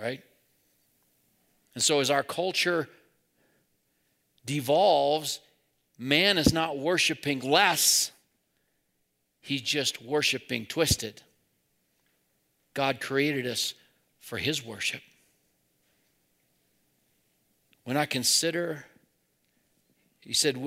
right? 0.00 0.22
And 1.74 1.82
so 1.82 2.00
as 2.00 2.10
our 2.10 2.22
culture 2.22 2.88
devolves, 4.44 5.40
man 5.98 6.38
is 6.38 6.52
not 6.52 6.78
worshiping 6.78 7.40
less, 7.40 8.12
he's 9.40 9.62
just 9.62 10.02
worshiping 10.02 10.66
twisted. 10.66 11.22
God 12.74 13.00
created 13.00 13.46
us 13.46 13.74
for 14.18 14.36
his 14.36 14.64
worship. 14.64 15.02
When 17.84 17.96
I 17.96 18.06
consider, 18.06 18.86
he 20.22 20.32
said, 20.32 20.60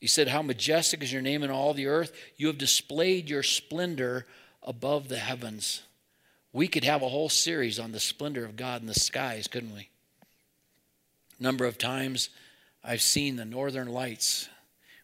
he 0.00 0.08
said, 0.08 0.28
How 0.28 0.42
majestic 0.42 1.02
is 1.02 1.12
your 1.12 1.22
name 1.22 1.42
in 1.42 1.50
all 1.50 1.72
the 1.72 1.86
earth? 1.86 2.12
You 2.36 2.48
have 2.48 2.58
displayed 2.58 3.30
your 3.30 3.42
splendor 3.42 4.26
above 4.64 5.08
the 5.08 5.18
heavens. 5.18 5.82
We 6.52 6.68
could 6.68 6.84
have 6.84 7.02
a 7.02 7.08
whole 7.08 7.28
series 7.28 7.78
on 7.78 7.92
the 7.92 8.00
splendor 8.00 8.44
of 8.44 8.56
God 8.56 8.80
in 8.80 8.86
the 8.86 8.94
skies, 8.94 9.46
couldn't 9.46 9.74
we? 9.74 9.88
Number 11.38 11.66
of 11.66 11.78
times 11.78 12.30
I've 12.82 13.02
seen 13.02 13.36
the 13.36 13.44
northern 13.44 13.88
lights. 13.88 14.48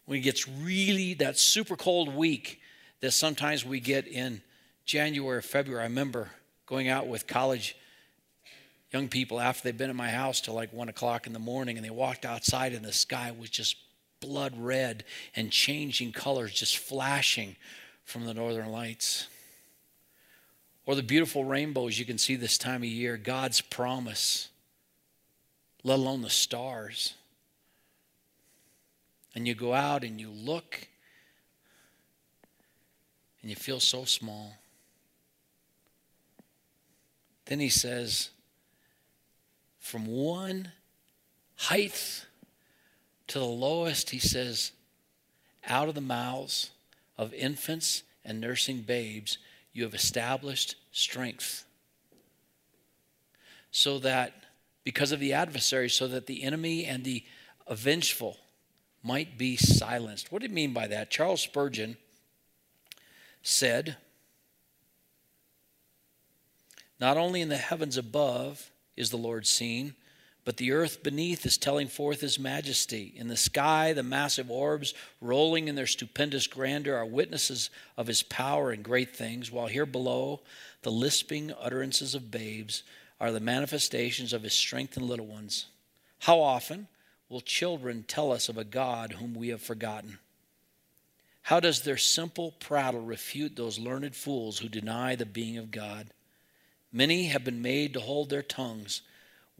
When 0.06 0.18
it 0.18 0.22
gets 0.22 0.48
really 0.48 1.14
that 1.14 1.38
super 1.38 1.76
cold 1.76 2.14
week 2.14 2.60
that 3.00 3.12
sometimes 3.12 3.64
we 3.64 3.80
get 3.80 4.06
in 4.06 4.42
January, 4.84 5.38
or 5.38 5.42
February. 5.42 5.82
I 5.82 5.86
remember 5.86 6.30
going 6.66 6.88
out 6.88 7.06
with 7.06 7.26
college 7.26 7.76
young 8.92 9.08
people 9.08 9.38
after 9.38 9.64
they'd 9.64 9.78
been 9.78 9.90
at 9.90 9.96
my 9.96 10.10
house 10.10 10.40
till 10.40 10.54
like 10.54 10.72
one 10.72 10.88
o'clock 10.88 11.26
in 11.26 11.32
the 11.32 11.38
morning 11.38 11.76
and 11.76 11.84
they 11.84 11.90
walked 11.90 12.24
outside 12.24 12.72
and 12.72 12.84
the 12.84 12.92
sky 12.92 13.32
was 13.38 13.50
just 13.50 13.76
blood 14.20 14.52
red 14.58 15.04
and 15.36 15.50
changing 15.50 16.12
colors, 16.12 16.52
just 16.52 16.78
flashing 16.78 17.56
from 18.04 18.24
the 18.26 18.34
northern 18.34 18.70
lights 18.70 19.28
or 20.86 20.94
the 20.94 21.02
beautiful 21.02 21.44
rainbows 21.44 21.98
you 21.98 22.04
can 22.04 22.18
see 22.18 22.36
this 22.36 22.58
time 22.58 22.82
of 22.82 22.88
year, 22.88 23.16
God's 23.16 23.60
promise, 23.60 24.48
let 25.84 25.98
alone 25.98 26.22
the 26.22 26.30
stars. 26.30 27.14
And 29.34 29.46
you 29.46 29.54
go 29.54 29.74
out 29.74 30.02
and 30.02 30.20
you 30.20 30.30
look 30.30 30.88
and 33.40 33.50
you 33.50 33.56
feel 33.56 33.80
so 33.80 34.04
small. 34.04 34.54
Then 37.46 37.60
he 37.60 37.68
says, 37.68 38.30
from 39.78 40.06
one 40.06 40.72
height 41.56 42.26
to 43.28 43.38
the 43.38 43.44
lowest, 43.44 44.10
he 44.10 44.18
says, 44.18 44.72
out 45.66 45.88
of 45.88 45.94
the 45.94 46.00
mouths 46.00 46.70
of 47.16 47.34
infants 47.34 48.02
and 48.24 48.40
nursing 48.40 48.82
babes, 48.82 49.38
you 49.72 49.84
have 49.84 49.94
established 49.94 50.76
strength. 50.92 51.64
So 53.70 53.98
that, 54.00 54.34
because 54.84 55.12
of 55.12 55.20
the 55.20 55.32
adversary, 55.32 55.88
so 55.88 56.08
that 56.08 56.26
the 56.26 56.42
enemy 56.42 56.84
and 56.84 57.04
the 57.04 57.24
avengeful 57.66 58.36
might 59.02 59.38
be 59.38 59.56
silenced. 59.56 60.30
What 60.30 60.42
do 60.42 60.48
you 60.48 60.54
mean 60.54 60.72
by 60.72 60.86
that? 60.88 61.10
Charles 61.10 61.40
Spurgeon 61.40 61.96
said, 63.42 63.96
Not 67.00 67.16
only 67.16 67.40
in 67.40 67.48
the 67.48 67.56
heavens 67.56 67.96
above 67.96 68.70
is 68.96 69.10
the 69.10 69.16
Lord 69.16 69.46
seen, 69.46 69.94
but 70.44 70.56
the 70.56 70.72
earth 70.72 71.02
beneath 71.02 71.44
is 71.44 71.58
telling 71.58 71.88
forth 71.88 72.20
his 72.20 72.38
majesty. 72.38 73.12
In 73.16 73.28
the 73.28 73.36
sky, 73.36 73.92
the 73.92 74.02
massive 74.02 74.50
orbs 74.50 74.94
rolling 75.20 75.68
in 75.68 75.74
their 75.74 75.86
stupendous 75.86 76.46
grandeur 76.46 76.96
are 76.96 77.06
witnesses 77.06 77.70
of 77.96 78.06
his 78.06 78.22
power 78.22 78.70
and 78.70 78.82
great 78.82 79.14
things, 79.14 79.50
while 79.50 79.66
here 79.66 79.86
below, 79.86 80.40
the 80.82 80.90
lisping 80.90 81.52
utterances 81.60 82.14
of 82.14 82.30
babes 82.30 82.82
are 83.20 83.32
the 83.32 83.40
manifestations 83.40 84.32
of 84.32 84.42
his 84.42 84.54
strength 84.54 84.96
in 84.96 85.06
little 85.06 85.26
ones. 85.26 85.66
How 86.20 86.40
often 86.40 86.88
will 87.28 87.42
children 87.42 88.04
tell 88.08 88.32
us 88.32 88.48
of 88.48 88.56
a 88.56 88.64
God 88.64 89.12
whom 89.12 89.34
we 89.34 89.48
have 89.48 89.62
forgotten? 89.62 90.18
How 91.42 91.60
does 91.60 91.82
their 91.82 91.96
simple 91.96 92.52
prattle 92.60 93.00
refute 93.02 93.56
those 93.56 93.78
learned 93.78 94.14
fools 94.14 94.58
who 94.58 94.68
deny 94.68 95.16
the 95.16 95.26
being 95.26 95.58
of 95.58 95.70
God? 95.70 96.08
Many 96.92 97.26
have 97.26 97.44
been 97.44 97.62
made 97.62 97.94
to 97.94 98.00
hold 98.00 98.30
their 98.30 98.42
tongues 98.42 99.02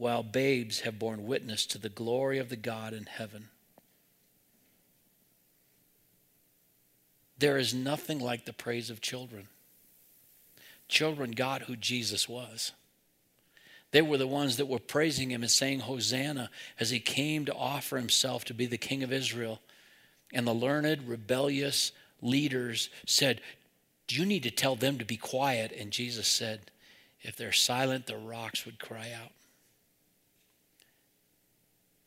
while 0.01 0.23
babes 0.23 0.81
have 0.81 0.99
borne 0.99 1.27
witness 1.27 1.67
to 1.67 1.77
the 1.77 1.91
glory 1.91 2.39
of 2.39 2.49
the 2.49 2.57
God 2.57 2.95
in 2.95 3.05
heaven. 3.05 3.51
There 7.39 7.59
is 7.59 7.75
nothing 7.75 8.19
like 8.19 8.47
the 8.47 8.55
praise 8.55 8.89
of 8.89 9.03
children. 9.03 9.49
Children 10.89 11.33
got 11.33 11.63
who 11.63 11.77
Jesus 11.77 12.27
was. 12.27 12.73
They 13.91 14.01
were 14.01 14.17
the 14.17 14.27
ones 14.27 14.57
that 14.57 14.69
were 14.69 14.79
praising 14.79 15.31
him 15.31 15.43
and 15.43 15.51
saying, 15.51 15.81
Hosanna, 15.81 16.49
as 16.79 16.89
he 16.89 16.99
came 16.99 17.45
to 17.45 17.55
offer 17.55 17.99
himself 17.99 18.47
to 18.47 18.55
be 18.55 18.65
the 18.65 18.79
king 18.79 19.03
of 19.03 19.13
Israel. 19.13 19.61
And 20.33 20.47
the 20.47 20.55
learned, 20.55 21.09
rebellious 21.09 21.93
leaders 22.23 22.89
said, 23.05 23.43
you 24.09 24.25
need 24.25 24.45
to 24.45 24.51
tell 24.51 24.77
them 24.77 24.97
to 24.97 25.05
be 25.05 25.19
quiet? 25.19 25.73
And 25.79 25.91
Jesus 25.91 26.27
said, 26.27 26.71
If 27.21 27.37
they're 27.37 27.53
silent, 27.53 28.07
the 28.07 28.17
rocks 28.17 28.65
would 28.65 28.79
cry 28.79 29.11
out. 29.13 29.33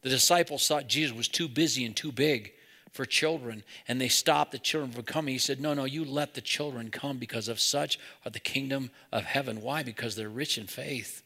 The 0.03 0.09
disciples 0.09 0.67
thought 0.67 0.87
Jesus 0.87 1.15
was 1.15 1.27
too 1.27 1.47
busy 1.47 1.85
and 1.85 1.95
too 1.95 2.11
big 2.11 2.53
for 2.91 3.05
children, 3.05 3.63
and 3.87 3.99
they 3.99 4.09
stopped 4.09 4.51
the 4.51 4.59
children 4.59 4.91
from 4.91 5.03
coming. 5.03 5.33
He 5.33 5.39
said, 5.39 5.59
No, 5.59 5.73
no, 5.73 5.85
you 5.85 6.05
let 6.05 6.35
the 6.35 6.41
children 6.41 6.91
come 6.91 7.17
because 7.17 7.47
of 7.47 7.59
such 7.59 7.97
are 8.23 8.29
the 8.29 8.39
kingdom 8.39 8.91
of 9.11 9.23
heaven. 9.23 9.61
Why? 9.61 9.81
Because 9.81 10.15
they're 10.15 10.29
rich 10.29 10.57
in 10.57 10.67
faith. 10.67 11.23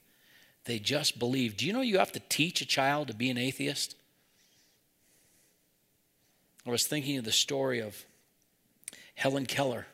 they 0.66 0.80
just 0.80 1.18
believe. 1.18 1.58
Do 1.58 1.66
you 1.66 1.74
know 1.74 1.82
you 1.82 1.98
have 1.98 2.12
to 2.12 2.22
teach 2.30 2.62
a 2.62 2.66
child 2.66 3.08
to 3.08 3.14
be 3.14 3.30
an 3.30 3.38
atheist? 3.38 3.96
I 6.66 6.70
was 6.70 6.86
thinking 6.86 7.18
of 7.18 7.24
the 7.24 7.32
story 7.32 7.80
of 7.80 8.06
Helen 9.16 9.46
Keller. 9.46 9.88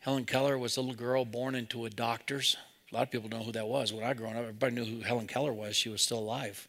Helen 0.00 0.26
Keller 0.26 0.56
was 0.56 0.76
a 0.76 0.80
little 0.80 0.94
girl 0.94 1.24
born 1.24 1.54
into 1.54 1.86
a 1.86 1.90
doctor's. 1.90 2.56
A 2.90 2.94
lot 2.94 3.02
of 3.02 3.10
people 3.10 3.28
know 3.28 3.42
who 3.42 3.52
that 3.52 3.68
was. 3.68 3.92
When 3.92 4.04
I 4.04 4.14
grew 4.14 4.28
up, 4.28 4.36
everybody 4.36 4.74
knew 4.74 4.84
who 4.84 5.00
Helen 5.00 5.26
Keller 5.26 5.52
was. 5.52 5.76
She 5.76 5.88
was 5.88 6.00
still 6.00 6.18
alive. 6.18 6.66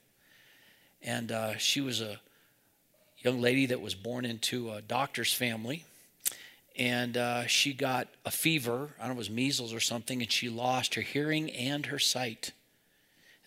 And 1.01 1.31
uh, 1.31 1.57
she 1.57 1.79
was 1.79 2.01
a 2.01 2.19
young 3.19 3.39
lady 3.39 3.67
that 3.67 3.79
was 3.79 3.95
born 3.95 4.25
into 4.25 4.71
a 4.71 4.81
doctor's 4.81 5.33
family. 5.33 5.85
And 6.77 7.15
uh, 7.17 7.47
she 7.47 7.73
got 7.73 8.07
a 8.25 8.31
fever, 8.31 8.89
I 8.99 9.07
don't 9.07 9.09
know, 9.09 9.11
if 9.13 9.15
it 9.15 9.17
was 9.17 9.29
measles 9.29 9.73
or 9.73 9.79
something, 9.79 10.21
and 10.21 10.31
she 10.31 10.49
lost 10.49 10.95
her 10.95 11.01
hearing 11.01 11.51
and 11.51 11.85
her 11.87 11.99
sight. 11.99 12.51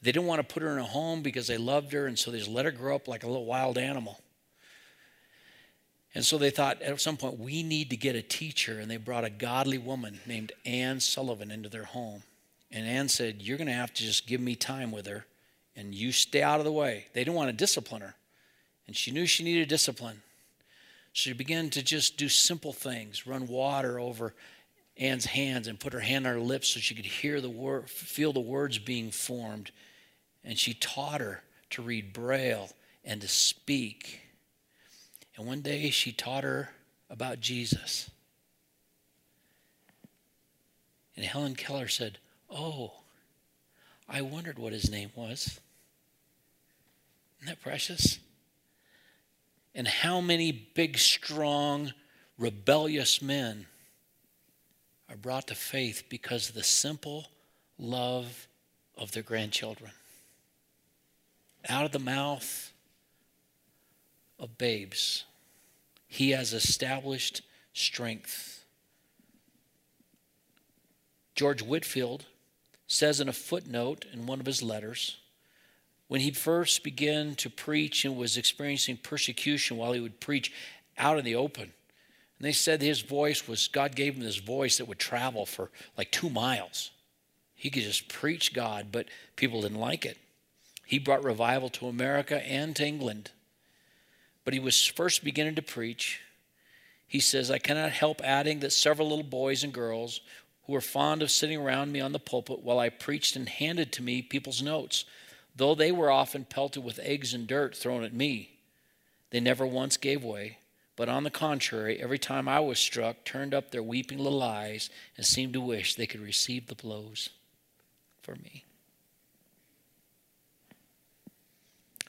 They 0.02 0.12
didn't 0.12 0.26
want 0.26 0.46
to 0.46 0.52
put 0.52 0.62
her 0.62 0.70
in 0.70 0.78
a 0.78 0.84
home 0.84 1.22
because 1.22 1.46
they 1.46 1.58
loved 1.58 1.92
her, 1.92 2.06
and 2.06 2.18
so 2.18 2.30
they 2.30 2.38
just 2.38 2.50
let 2.50 2.64
her 2.64 2.70
grow 2.70 2.96
up 2.96 3.06
like 3.06 3.22
a 3.22 3.26
little 3.26 3.46
wild 3.46 3.78
animal. 3.78 4.20
And 6.14 6.24
so 6.24 6.36
they 6.36 6.50
thought 6.50 6.82
at 6.82 7.00
some 7.00 7.16
point, 7.16 7.38
we 7.38 7.62
need 7.62 7.90
to 7.90 7.96
get 7.96 8.16
a 8.16 8.22
teacher. 8.22 8.78
And 8.78 8.90
they 8.90 8.98
brought 8.98 9.24
a 9.24 9.30
godly 9.30 9.78
woman 9.78 10.20
named 10.26 10.52
Anne 10.66 11.00
Sullivan 11.00 11.50
into 11.50 11.68
their 11.68 11.84
home. 11.84 12.22
And 12.72 12.86
Anne 12.86 13.08
said, 13.08 13.42
You're 13.42 13.58
going 13.58 13.68
to 13.68 13.74
have 13.74 13.92
to 13.94 14.02
just 14.02 14.26
give 14.26 14.40
me 14.40 14.56
time 14.56 14.90
with 14.90 15.06
her 15.06 15.26
and 15.76 15.94
you 15.94 16.12
stay 16.12 16.42
out 16.42 16.58
of 16.58 16.64
the 16.64 16.72
way. 16.72 17.06
They 17.12 17.20
didn't 17.20 17.36
want 17.36 17.48
to 17.48 17.56
discipline 17.56 18.02
her. 18.02 18.14
And 18.86 18.96
she 18.96 19.10
knew 19.10 19.26
she 19.26 19.44
needed 19.44 19.68
discipline. 19.68 20.22
So 21.12 21.30
she 21.30 21.32
began 21.32 21.70
to 21.70 21.82
just 21.82 22.16
do 22.16 22.28
simple 22.28 22.72
things, 22.72 23.26
run 23.26 23.46
water 23.46 23.98
over 23.98 24.34
Anne's 24.96 25.26
hands 25.26 25.68
and 25.68 25.80
put 25.80 25.92
her 25.92 26.00
hand 26.00 26.26
on 26.26 26.34
her 26.34 26.40
lips 26.40 26.68
so 26.68 26.80
she 26.80 26.94
could 26.94 27.06
hear 27.06 27.40
the 27.40 27.50
word, 27.50 27.88
feel 27.88 28.32
the 28.32 28.40
words 28.40 28.78
being 28.78 29.10
formed. 29.10 29.70
And 30.44 30.58
she 30.58 30.74
taught 30.74 31.20
her 31.20 31.42
to 31.70 31.82
read 31.82 32.12
Braille 32.12 32.70
and 33.04 33.20
to 33.20 33.28
speak. 33.28 34.20
And 35.36 35.46
one 35.46 35.60
day 35.60 35.90
she 35.90 36.12
taught 36.12 36.44
her 36.44 36.70
about 37.08 37.40
Jesus. 37.40 38.10
And 41.16 41.24
Helen 41.24 41.54
Keller 41.54 41.88
said, 41.88 42.18
Oh, 42.54 42.92
I 44.08 44.20
wondered 44.20 44.58
what 44.58 44.72
his 44.72 44.90
name 44.90 45.10
was. 45.14 45.58
Isn't 47.40 47.46
that 47.46 47.62
precious? 47.62 48.18
And 49.74 49.88
how 49.88 50.20
many 50.20 50.52
big, 50.52 50.98
strong, 50.98 51.92
rebellious 52.36 53.22
men 53.22 53.66
are 55.08 55.16
brought 55.16 55.46
to 55.48 55.54
faith 55.54 56.04
because 56.08 56.48
of 56.48 56.54
the 56.54 56.62
simple 56.62 57.26
love 57.78 58.48
of 58.96 59.12
their 59.12 59.22
grandchildren. 59.22 59.90
Out 61.68 61.84
of 61.84 61.92
the 61.92 61.98
mouth 61.98 62.72
of 64.38 64.58
babes, 64.58 65.24
he 66.06 66.30
has 66.30 66.52
established 66.52 67.42
strength. 67.72 68.64
George 71.34 71.62
Whitefield 71.62 72.26
says 72.92 73.20
in 73.20 73.28
a 73.28 73.32
footnote 73.32 74.04
in 74.12 74.26
one 74.26 74.38
of 74.38 74.44
his 74.44 74.62
letters 74.62 75.16
when 76.08 76.20
he 76.20 76.30
first 76.30 76.84
began 76.84 77.34
to 77.34 77.48
preach 77.48 78.04
and 78.04 78.18
was 78.18 78.36
experiencing 78.36 78.98
persecution 78.98 79.78
while 79.78 79.92
he 79.92 80.00
would 80.00 80.20
preach 80.20 80.52
out 80.98 81.18
in 81.18 81.24
the 81.24 81.34
open. 81.34 81.62
And 81.62 81.72
they 82.46 82.52
said 82.52 82.82
his 82.82 83.00
voice 83.00 83.48
was, 83.48 83.66
God 83.66 83.96
gave 83.96 84.14
him 84.14 84.22
this 84.22 84.36
voice 84.36 84.76
that 84.76 84.88
would 84.88 84.98
travel 84.98 85.46
for 85.46 85.70
like 85.96 86.10
two 86.10 86.28
miles. 86.28 86.90
He 87.54 87.70
could 87.70 87.82
just 87.82 88.08
preach 88.08 88.52
God, 88.52 88.88
but 88.92 89.06
people 89.36 89.62
didn't 89.62 89.80
like 89.80 90.04
it. 90.04 90.18
He 90.84 90.98
brought 90.98 91.24
revival 91.24 91.70
to 91.70 91.86
America 91.86 92.46
and 92.46 92.76
to 92.76 92.86
England. 92.86 93.30
But 94.44 94.52
he 94.52 94.60
was 94.60 94.84
first 94.84 95.24
beginning 95.24 95.54
to 95.54 95.62
preach. 95.62 96.20
He 97.06 97.20
says, 97.20 97.50
I 97.50 97.58
cannot 97.58 97.92
help 97.92 98.20
adding 98.22 98.60
that 98.60 98.72
several 98.72 99.08
little 99.08 99.24
boys 99.24 99.64
and 99.64 99.72
girls 99.72 100.20
who 100.64 100.72
were 100.72 100.80
fond 100.80 101.22
of 101.22 101.30
sitting 101.30 101.58
around 101.58 101.92
me 101.92 102.00
on 102.00 102.12
the 102.12 102.18
pulpit 102.18 102.60
while 102.60 102.78
I 102.78 102.88
preached 102.88 103.36
and 103.36 103.48
handed 103.48 103.92
to 103.92 104.02
me 104.02 104.22
people's 104.22 104.62
notes, 104.62 105.04
though 105.56 105.74
they 105.74 105.92
were 105.92 106.10
often 106.10 106.44
pelted 106.44 106.84
with 106.84 107.00
eggs 107.00 107.34
and 107.34 107.46
dirt 107.46 107.76
thrown 107.76 108.04
at 108.04 108.14
me. 108.14 108.58
They 109.30 109.40
never 109.40 109.66
once 109.66 109.96
gave 109.96 110.22
way, 110.22 110.58
but 110.94 111.08
on 111.08 111.24
the 111.24 111.30
contrary, 111.30 112.00
every 112.00 112.18
time 112.18 112.48
I 112.48 112.60
was 112.60 112.78
struck, 112.78 113.24
turned 113.24 113.54
up 113.54 113.70
their 113.70 113.82
weeping 113.82 114.18
little 114.18 114.42
eyes 114.42 114.90
and 115.16 115.26
seemed 115.26 115.54
to 115.54 115.60
wish 115.60 115.94
they 115.94 116.06
could 116.06 116.20
receive 116.20 116.66
the 116.66 116.74
blows 116.74 117.30
for 118.22 118.36
me. 118.36 118.64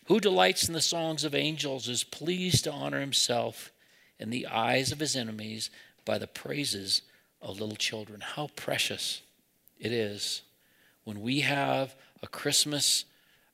Who 0.07 0.19
delights 0.19 0.67
in 0.67 0.73
the 0.73 0.81
songs 0.81 1.23
of 1.23 1.33
angels 1.33 1.87
is 1.87 2.03
pleased 2.03 2.65
to 2.65 2.71
honor 2.71 2.99
himself 2.99 3.71
in 4.19 4.29
the 4.29 4.47
eyes 4.47 4.91
of 4.91 4.99
his 4.99 5.15
enemies 5.15 5.69
by 6.05 6.17
the 6.17 6.27
praises 6.27 7.01
of 7.43 7.59
little 7.59 7.75
children. 7.75 8.21
How 8.21 8.47
precious 8.55 9.21
it 9.77 9.91
is 9.91 10.41
when 11.03 11.21
we 11.21 11.41
have 11.41 11.93
a 12.23 12.27
Christmas 12.27 13.05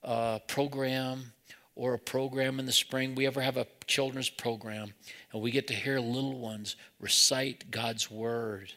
uh, 0.04 0.40
program 0.48 1.34
or 1.76 1.94
a 1.94 2.00
program 2.00 2.60
in 2.60 2.66
the 2.66 2.72
spring. 2.72 3.16
We 3.16 3.28
ever 3.28 3.42
have 3.42 3.58
a 3.58 3.68
children's 3.88 4.30
program, 4.30 4.94
and 5.34 5.42
we 5.42 5.52
get 5.52 5.68
to 5.68 5.74
hear 5.74 6.00
little 6.00 6.40
ones 6.40 6.76
recite 7.00 7.72
God's 7.72 8.10
word 8.10 8.74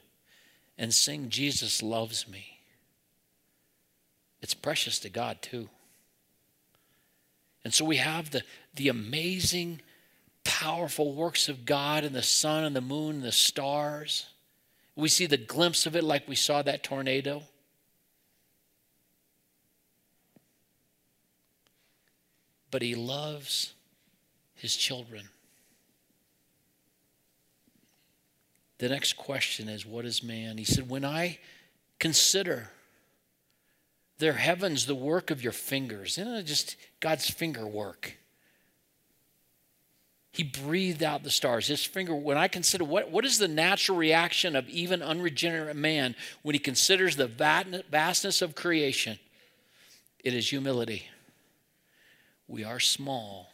and 0.79 0.93
sing, 0.93 1.29
Jesus 1.29 1.83
loves 1.83 2.27
me. 2.27 2.59
It's 4.41 4.55
precious 4.55 4.99
to 5.01 5.09
God, 5.09 5.43
too. 5.43 5.69
And 7.65 7.73
so 7.73 7.85
we 7.85 7.99
have 7.99 8.31
the, 8.31 8.43
the 8.75 8.89
amazing, 8.89 9.81
powerful 10.43 11.15
works 11.15 11.49
of 11.49 11.65
God 11.65 12.03
and 12.03 12.15
the 12.15 12.23
sun 12.23 12.65
and 12.65 12.75
the 12.75 12.81
moon 12.81 13.17
and 13.17 13.25
the 13.25 13.33
stars. 13.33 14.27
We 14.95 15.09
see 15.09 15.27
the 15.27 15.37
glimpse 15.37 15.87
of 15.87 15.97
it 15.97 16.05
like 16.05 16.29
we 16.29 16.37
saw 16.37 16.63
that 16.63 16.83
tornado. 16.83 17.43
But 22.71 22.83
he 22.83 22.95
loves 22.95 23.75
his 24.55 24.77
children. 24.77 25.29
The 28.79 28.89
next 28.89 29.17
question 29.17 29.69
is 29.69 29.87
What 29.87 30.05
is 30.05 30.23
man? 30.23 30.59
He 30.59 30.65
said, 30.65 30.89
When 30.89 31.05
I 31.05 31.39
consider 31.99 32.71
their 34.19 34.33
heavens 34.35 34.87
the 34.87 34.95
work 34.95 35.31
of 35.31 35.43
your 35.43 35.53
fingers, 35.53 36.19
isn't 36.19 36.35
it 36.35 36.43
just 36.45 36.77
God's 37.01 37.31
finger 37.31 37.67
work? 37.67 38.17
He 40.33 40.43
breathed 40.43 41.03
out 41.03 41.25
the 41.25 41.31
stars. 41.31 41.67
His 41.67 41.85
finger, 41.85 42.15
when 42.15 42.39
I 42.39 42.49
consider 42.49 42.85
what, 42.85 43.11
what 43.11 43.27
is 43.27 43.37
the 43.37 43.49
natural 43.49 43.99
reaction 43.99 44.57
of 44.57 44.67
even 44.71 45.03
unregenerate 45.03 45.77
man 45.77 46.17
when 46.41 46.55
he 46.55 46.59
considers 46.59 47.17
the 47.17 47.27
vastness 47.27 48.41
of 48.41 48.55
creation? 48.55 49.19
It 50.25 50.33
is 50.33 50.49
humility. 50.49 51.07
We 52.49 52.65
are 52.65 52.81
small. 52.81 53.53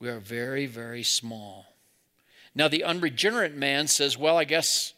We 0.00 0.08
are 0.08 0.18
very, 0.18 0.66
very 0.66 1.04
small. 1.04 1.66
Now, 2.52 2.66
the 2.66 2.82
unregenerate 2.82 3.54
man 3.54 3.86
says, 3.86 4.18
Well, 4.18 4.36
I 4.36 4.44
guess 4.44 4.92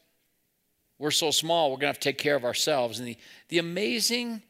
we're 0.99 1.11
so 1.11 1.31
small, 1.31 1.71
we're 1.71 1.77
going 1.77 1.81
to 1.83 1.87
have 1.89 2.01
to 2.01 2.09
take 2.09 2.19
care 2.19 2.37
of 2.37 2.45
ourselves. 2.45 2.99
And 2.99 3.09
the, 3.09 3.19
the 3.49 3.59
amazing 3.59 4.43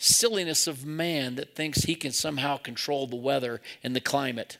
silliness 0.00 0.66
of 0.66 0.84
man 0.84 1.36
that 1.36 1.54
thinks 1.54 1.82
he 1.82 1.94
can 1.94 2.10
somehow 2.10 2.56
control 2.56 3.06
the 3.06 3.16
weather 3.16 3.60
and 3.82 3.94
the 3.94 4.00
climate. 4.00 4.58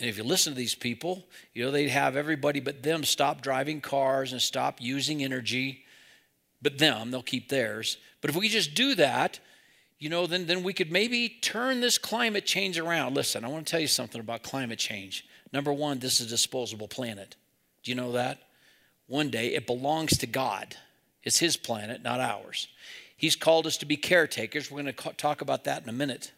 And 0.00 0.08
if 0.08 0.16
you 0.16 0.24
listen 0.24 0.54
to 0.54 0.58
these 0.58 0.74
people, 0.74 1.24
you 1.52 1.64
know, 1.64 1.70
they'd 1.70 1.88
have 1.88 2.16
everybody 2.16 2.60
but 2.60 2.82
them 2.82 3.04
stop 3.04 3.42
driving 3.42 3.80
cars 3.80 4.32
and 4.32 4.42
stop 4.42 4.80
using 4.80 5.22
energy. 5.22 5.84
But 6.60 6.78
them, 6.78 7.10
they'll 7.10 7.22
keep 7.22 7.48
theirs. 7.48 7.98
But 8.20 8.30
if 8.30 8.36
we 8.36 8.48
just 8.48 8.74
do 8.74 8.94
that, 8.96 9.38
you 9.98 10.08
know, 10.08 10.26
then, 10.26 10.46
then 10.46 10.62
we 10.62 10.72
could 10.72 10.90
maybe 10.90 11.28
turn 11.28 11.80
this 11.80 11.98
climate 11.98 12.46
change 12.46 12.78
around. 12.78 13.14
Listen, 13.14 13.44
I 13.44 13.48
want 13.48 13.66
to 13.66 13.70
tell 13.70 13.80
you 13.80 13.86
something 13.86 14.20
about 14.20 14.42
climate 14.42 14.78
change. 14.78 15.26
Number 15.52 15.72
one, 15.72 15.98
this 15.98 16.20
is 16.20 16.26
a 16.26 16.30
disposable 16.30 16.88
planet. 16.88 17.36
Do 17.82 17.90
you 17.90 17.94
know 17.94 18.12
that? 18.12 18.40
One 19.06 19.30
day 19.30 19.54
it 19.54 19.66
belongs 19.66 20.18
to 20.18 20.26
God. 20.26 20.76
It's 21.24 21.38
His 21.38 21.56
planet, 21.56 22.02
not 22.02 22.20
ours. 22.20 22.68
He's 23.16 23.36
called 23.36 23.66
us 23.66 23.78
to 23.78 23.86
be 23.86 23.96
caretakers. 23.96 24.70
We're 24.70 24.82
going 24.82 24.94
to 24.94 25.12
talk 25.14 25.40
about 25.40 25.64
that 25.64 25.82
in 25.82 25.88
a 25.88 25.92
minute. 25.92 26.32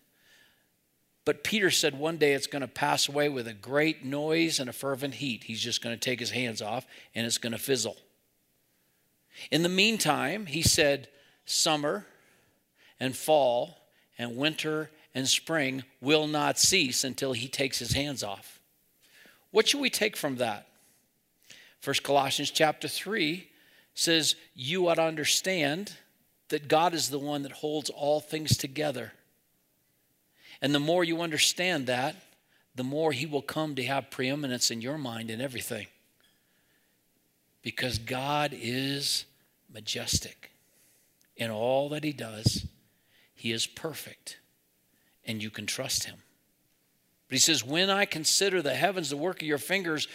But 1.24 1.42
Peter 1.42 1.72
said 1.72 1.98
one 1.98 2.18
day 2.18 2.34
it's 2.34 2.46
going 2.46 2.62
to 2.62 2.68
pass 2.68 3.08
away 3.08 3.28
with 3.28 3.48
a 3.48 3.52
great 3.52 4.04
noise 4.04 4.60
and 4.60 4.70
a 4.70 4.72
fervent 4.72 5.14
heat. 5.14 5.44
He's 5.44 5.60
just 5.60 5.82
going 5.82 5.94
to 5.96 6.00
take 6.00 6.20
his 6.20 6.30
hands 6.30 6.62
off 6.62 6.86
and 7.14 7.26
it's 7.26 7.38
going 7.38 7.52
to 7.52 7.58
fizzle. 7.58 7.96
In 9.50 9.62
the 9.62 9.68
meantime, 9.68 10.46
he 10.46 10.62
said, 10.62 11.08
summer 11.44 12.06
and 13.00 13.16
fall 13.16 13.78
and 14.18 14.36
winter 14.36 14.90
and 15.14 15.26
spring 15.26 15.82
will 16.00 16.28
not 16.28 16.58
cease 16.58 17.02
until 17.02 17.32
he 17.32 17.48
takes 17.48 17.80
his 17.80 17.92
hands 17.92 18.22
off. 18.22 18.60
What 19.50 19.68
should 19.68 19.80
we 19.80 19.90
take 19.90 20.16
from 20.16 20.36
that? 20.36 20.68
First 21.80 22.04
Colossians 22.04 22.50
chapter 22.52 22.86
3 22.86 23.48
says 23.96 24.36
you 24.54 24.86
ought 24.86 24.96
to 24.96 25.02
understand 25.02 25.94
that 26.50 26.68
God 26.68 26.94
is 26.94 27.08
the 27.08 27.18
one 27.18 27.42
that 27.42 27.50
holds 27.50 27.90
all 27.90 28.20
things 28.20 28.56
together. 28.56 29.12
And 30.62 30.74
the 30.74 30.78
more 30.78 31.02
you 31.02 31.22
understand 31.22 31.86
that, 31.86 32.14
the 32.74 32.84
more 32.84 33.10
He 33.10 33.26
will 33.26 33.42
come 33.42 33.74
to 33.74 33.84
have 33.84 34.10
preeminence 34.10 34.70
in 34.70 34.82
your 34.82 34.98
mind 34.98 35.30
in 35.30 35.40
everything. 35.40 35.86
Because 37.62 37.98
God 37.98 38.54
is 38.54 39.24
majestic 39.72 40.52
in 41.36 41.50
all 41.50 41.88
that 41.88 42.04
He 42.04 42.12
does, 42.12 42.66
He 43.34 43.50
is 43.50 43.66
perfect, 43.66 44.38
and 45.24 45.42
you 45.42 45.48
can 45.50 45.64
trust 45.64 46.04
Him. 46.04 46.16
But 47.28 47.34
He 47.34 47.40
says, 47.40 47.64
When 47.64 47.88
I 47.88 48.04
consider 48.04 48.60
the 48.60 48.74
heavens, 48.74 49.08
the 49.08 49.16
work 49.16 49.40
of 49.40 49.48
your 49.48 49.58
fingers, 49.58 50.06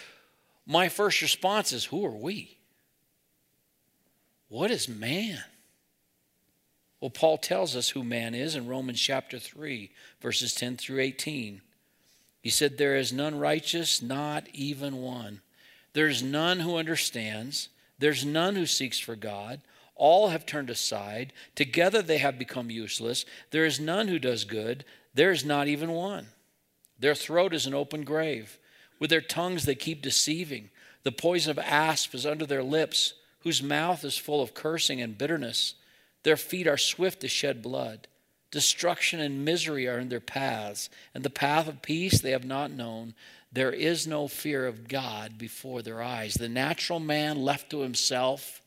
my 0.67 0.87
first 0.87 1.21
response 1.23 1.73
is, 1.73 1.85
Who 1.85 2.05
are 2.05 2.15
we? 2.15 2.59
What 4.51 4.69
is 4.69 4.89
man? 4.89 5.41
Well, 6.99 7.09
Paul 7.09 7.37
tells 7.37 7.73
us 7.73 7.91
who 7.91 8.03
man 8.03 8.35
is 8.35 8.53
in 8.53 8.67
Romans 8.67 8.99
chapter 8.99 9.39
3, 9.39 9.89
verses 10.19 10.53
10 10.53 10.75
through 10.75 10.99
18. 10.99 11.61
He 12.41 12.49
said, 12.49 12.77
There 12.77 12.97
is 12.97 13.13
none 13.13 13.39
righteous, 13.39 14.01
not 14.01 14.49
even 14.53 14.97
one. 14.97 15.39
There's 15.93 16.21
none 16.21 16.59
who 16.59 16.75
understands. 16.75 17.69
There's 17.97 18.25
none 18.25 18.57
who 18.57 18.65
seeks 18.65 18.99
for 18.99 19.15
God. 19.15 19.61
All 19.95 20.27
have 20.27 20.45
turned 20.45 20.69
aside. 20.69 21.31
Together 21.55 22.01
they 22.01 22.17
have 22.17 22.37
become 22.37 22.69
useless. 22.69 23.23
There 23.51 23.65
is 23.65 23.79
none 23.79 24.09
who 24.09 24.19
does 24.19 24.43
good. 24.43 24.83
There 25.13 25.31
is 25.31 25.45
not 25.45 25.69
even 25.69 25.91
one. 25.91 26.27
Their 26.99 27.15
throat 27.15 27.53
is 27.53 27.67
an 27.67 27.73
open 27.73 28.03
grave. 28.03 28.59
With 28.99 29.11
their 29.11 29.21
tongues 29.21 29.63
they 29.63 29.75
keep 29.75 30.01
deceiving. 30.01 30.71
The 31.03 31.13
poison 31.13 31.51
of 31.51 31.57
asp 31.57 32.13
is 32.13 32.25
under 32.25 32.45
their 32.45 32.63
lips, 32.63 33.13
whose 33.41 33.63
mouth 33.63 34.03
is 34.03 34.17
full 34.17 34.41
of 34.41 34.53
cursing 34.53 35.01
and 35.01 35.17
bitterness. 35.17 35.75
Their 36.23 36.37
feet 36.37 36.67
are 36.67 36.77
swift 36.77 37.21
to 37.21 37.27
shed 37.27 37.61
blood. 37.61 38.07
Destruction 38.51 39.19
and 39.19 39.45
misery 39.45 39.87
are 39.87 39.97
in 39.97 40.09
their 40.09 40.19
paths, 40.19 40.89
and 41.13 41.23
the 41.23 41.29
path 41.29 41.67
of 41.67 41.81
peace 41.81 42.19
they 42.19 42.31
have 42.31 42.43
not 42.43 42.69
known. 42.69 43.13
There 43.51 43.71
is 43.71 44.05
no 44.05 44.27
fear 44.27 44.67
of 44.67 44.87
God 44.87 45.37
before 45.37 45.81
their 45.81 46.01
eyes. 46.01 46.35
The 46.35 46.49
natural 46.49 46.99
man 46.99 47.41
left 47.41 47.69
to 47.71 47.81
himself 47.81 48.61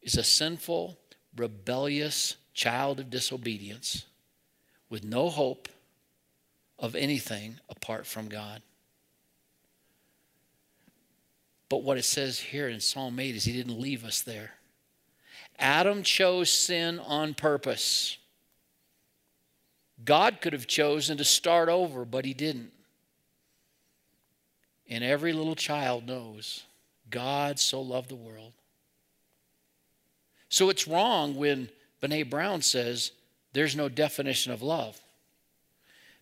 is 0.00 0.16
a 0.16 0.24
sinful, 0.24 0.96
rebellious 1.36 2.36
child 2.52 3.00
of 3.00 3.10
disobedience 3.10 4.04
with 4.88 5.04
no 5.04 5.28
hope 5.28 5.68
of 6.78 6.94
anything 6.94 7.58
apart 7.68 8.06
from 8.06 8.28
God. 8.28 8.62
But 11.74 11.82
what 11.82 11.98
it 11.98 12.04
says 12.04 12.38
here 12.38 12.68
in 12.68 12.78
Psalm 12.78 13.18
8 13.18 13.34
is 13.34 13.42
he 13.42 13.52
didn't 13.52 13.80
leave 13.80 14.04
us 14.04 14.20
there. 14.20 14.52
Adam 15.58 16.04
chose 16.04 16.48
sin 16.48 17.00
on 17.00 17.34
purpose. 17.34 18.16
God 20.04 20.40
could 20.40 20.52
have 20.52 20.68
chosen 20.68 21.16
to 21.16 21.24
start 21.24 21.68
over, 21.68 22.04
but 22.04 22.24
he 22.24 22.32
didn't. 22.32 22.70
And 24.88 25.02
every 25.02 25.32
little 25.32 25.56
child 25.56 26.06
knows 26.06 26.62
God 27.10 27.58
so 27.58 27.80
loved 27.82 28.08
the 28.08 28.14
world. 28.14 28.52
So 30.50 30.70
it's 30.70 30.86
wrong 30.86 31.34
when 31.34 31.70
Brene 32.00 32.30
Brown 32.30 32.62
says 32.62 33.10
there's 33.52 33.74
no 33.74 33.88
definition 33.88 34.52
of 34.52 34.62
love. 34.62 35.00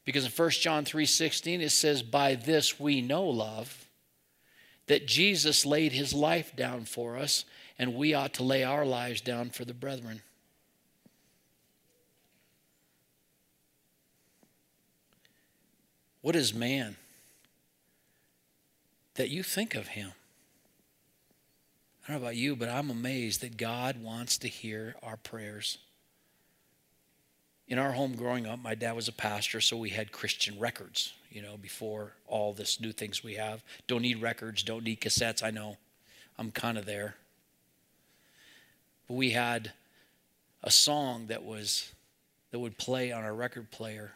Because 0.06 0.24
in 0.24 0.30
1 0.30 0.50
John 0.62 0.86
3:16 0.86 1.60
it 1.60 1.72
says 1.72 2.02
by 2.02 2.36
this 2.36 2.80
we 2.80 3.02
know 3.02 3.24
love 3.24 3.81
that 4.86 5.06
Jesus 5.06 5.64
laid 5.64 5.92
his 5.92 6.12
life 6.12 6.54
down 6.56 6.84
for 6.84 7.16
us 7.16 7.44
and 7.78 7.94
we 7.94 8.14
ought 8.14 8.34
to 8.34 8.42
lay 8.42 8.64
our 8.64 8.84
lives 8.84 9.20
down 9.20 9.50
for 9.50 9.64
the 9.64 9.74
brethren. 9.74 10.22
What 16.20 16.36
is 16.36 16.54
man 16.54 16.96
that 19.14 19.28
you 19.28 19.42
think 19.42 19.74
of 19.74 19.88
him? 19.88 20.12
I 22.04 22.12
don't 22.12 22.20
know 22.20 22.26
about 22.26 22.36
you, 22.36 22.56
but 22.56 22.68
I'm 22.68 22.90
amazed 22.90 23.40
that 23.42 23.56
God 23.56 24.02
wants 24.02 24.38
to 24.38 24.48
hear 24.48 24.96
our 25.02 25.16
prayers. 25.16 25.78
In 27.72 27.78
our 27.78 27.92
home 27.92 28.16
growing 28.16 28.46
up, 28.46 28.62
my 28.62 28.74
dad 28.74 28.94
was 28.94 29.08
a 29.08 29.12
pastor, 29.12 29.58
so 29.62 29.78
we 29.78 29.88
had 29.88 30.12
Christian 30.12 30.58
records, 30.58 31.14
you 31.30 31.40
know, 31.40 31.56
before 31.56 32.12
all 32.26 32.52
this 32.52 32.78
new 32.78 32.92
things 32.92 33.24
we 33.24 33.36
have. 33.36 33.64
Don't 33.86 34.02
need 34.02 34.20
records, 34.20 34.62
don't 34.62 34.84
need 34.84 35.00
cassettes, 35.00 35.42
I 35.42 35.52
know. 35.52 35.78
I'm 36.38 36.50
kind 36.50 36.76
of 36.76 36.84
there 36.84 37.14
But 39.08 39.14
we 39.14 39.30
had 39.30 39.72
a 40.62 40.70
song 40.70 41.28
that 41.28 41.44
was 41.44 41.90
that 42.50 42.58
would 42.58 42.76
play 42.76 43.10
on 43.10 43.24
our 43.24 43.34
record 43.34 43.70
player. 43.70 44.12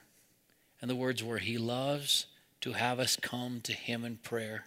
And 0.82 0.90
the 0.90 0.94
words 0.94 1.24
were, 1.24 1.38
He 1.38 1.56
loves 1.56 2.26
to 2.60 2.72
have 2.74 3.00
us 3.00 3.16
come 3.16 3.62
to 3.62 3.72
Him 3.72 4.04
in 4.04 4.18
prayer. 4.18 4.66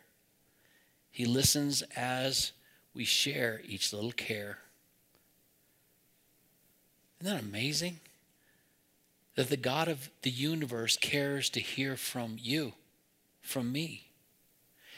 He 1.12 1.26
listens 1.26 1.84
as 1.96 2.54
we 2.96 3.06
share 3.06 3.62
each 3.68 3.94
little 3.94 4.14
care. 4.14 4.58
Isn't 7.22 7.36
that 7.36 7.44
amazing? 7.44 8.00
That 9.40 9.50
the 9.50 9.56
God 9.56 9.88
of 9.88 10.10
the 10.24 10.30
universe 10.30 10.98
cares 10.98 11.50
to 11.52 11.62
hear 11.62 11.96
from 11.96 12.36
you, 12.38 12.74
from 13.40 13.72
me. 13.72 14.10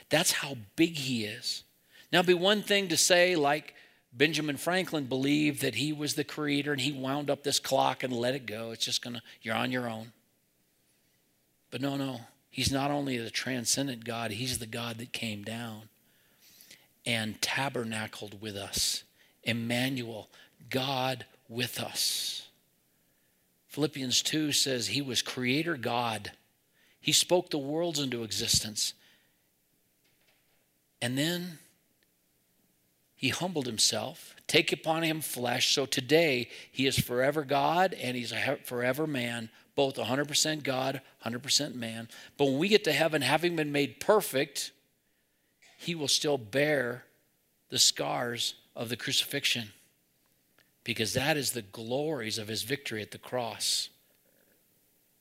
That's 0.10 0.32
how 0.32 0.58
big 0.76 0.96
He 0.96 1.26
is. 1.26 1.64
Now, 2.12 2.22
it'd 2.22 2.28
be 2.28 2.34
one 2.34 2.64
thing 2.64 2.88
to 2.88 2.98
say, 2.98 3.36
like, 3.36 3.76
Benjamin 4.12 4.58
Franklin 4.58 5.06
believed 5.06 5.62
that 5.62 5.76
he 5.76 5.94
was 5.94 6.16
the 6.16 6.24
creator 6.24 6.72
and 6.72 6.82
he 6.82 6.92
wound 6.92 7.30
up 7.30 7.44
this 7.44 7.60
clock 7.60 8.02
and 8.02 8.12
let 8.12 8.34
it 8.34 8.48
go. 8.48 8.72
It's 8.72 8.84
just 8.84 9.04
going 9.04 9.18
to, 9.18 9.22
you're 9.44 9.54
on 9.54 9.72
your 9.72 9.88
own. 9.88 10.12
But 11.70 11.82
no, 11.82 11.96
no. 11.96 12.22
He's 12.50 12.72
not 12.72 12.90
only 12.90 13.20
the 13.20 13.30
transcendent 13.30 14.06
God, 14.06 14.32
he's 14.32 14.58
the 14.58 14.66
God 14.66 14.98
that 14.98 15.14
came 15.14 15.44
down 15.44 15.84
and 17.06 17.40
tabernacled 17.44 18.42
with 18.42 18.56
us. 18.56 19.04
Emmanuel, 19.44 20.30
God 20.72 21.26
with 21.48 21.80
us. 21.80 22.48
Philippians 23.72 24.22
2 24.24 24.52
says 24.52 24.88
he 24.88 25.02
was 25.02 25.22
creator 25.22 25.78
God. 25.78 26.34
He 27.00 27.14
spoke 27.14 27.50
the 27.50 27.58
worlds 27.58 28.00
into 28.00 28.24
existence. 28.24 28.94
And 31.02 31.18
then 31.18 31.58
he 33.16 33.30
humbled 33.30 33.68
himself, 33.68 34.36
take 34.46 34.74
upon 34.74 35.04
him 35.04 35.22
flesh. 35.22 35.74
So 35.74 35.86
today 35.86 36.50
he 36.70 36.86
is 36.86 37.00
forever 37.00 37.46
God 37.46 37.94
and 37.94 38.18
he's 38.18 38.34
a 38.34 38.58
forever 38.66 39.08
man, 39.08 39.50
both 39.74 39.96
100% 39.96 40.64
God, 40.64 41.00
100% 41.26 41.74
man. 41.74 42.10
But 42.36 42.46
when 42.46 42.58
we 42.58 42.68
get 42.68 42.84
to 42.84 42.92
heaven, 42.92 43.22
having 43.22 43.56
been 43.56 43.72
made 43.72 44.02
perfect, 44.02 44.74
he 45.78 45.96
will 45.96 46.10
still 46.10 46.38
bear 46.38 47.06
the 47.70 47.80
scars 47.80 48.56
of 48.76 48.90
the 48.90 48.98
crucifixion 48.98 49.72
because 50.84 51.14
that 51.14 51.38
is 51.38 51.52
the 51.52 51.62
glories 51.62 52.38
of 52.38 52.48
his 52.48 52.64
victory 52.64 53.02
at 53.02 53.12
the 53.12 53.18
cross, 53.18 53.90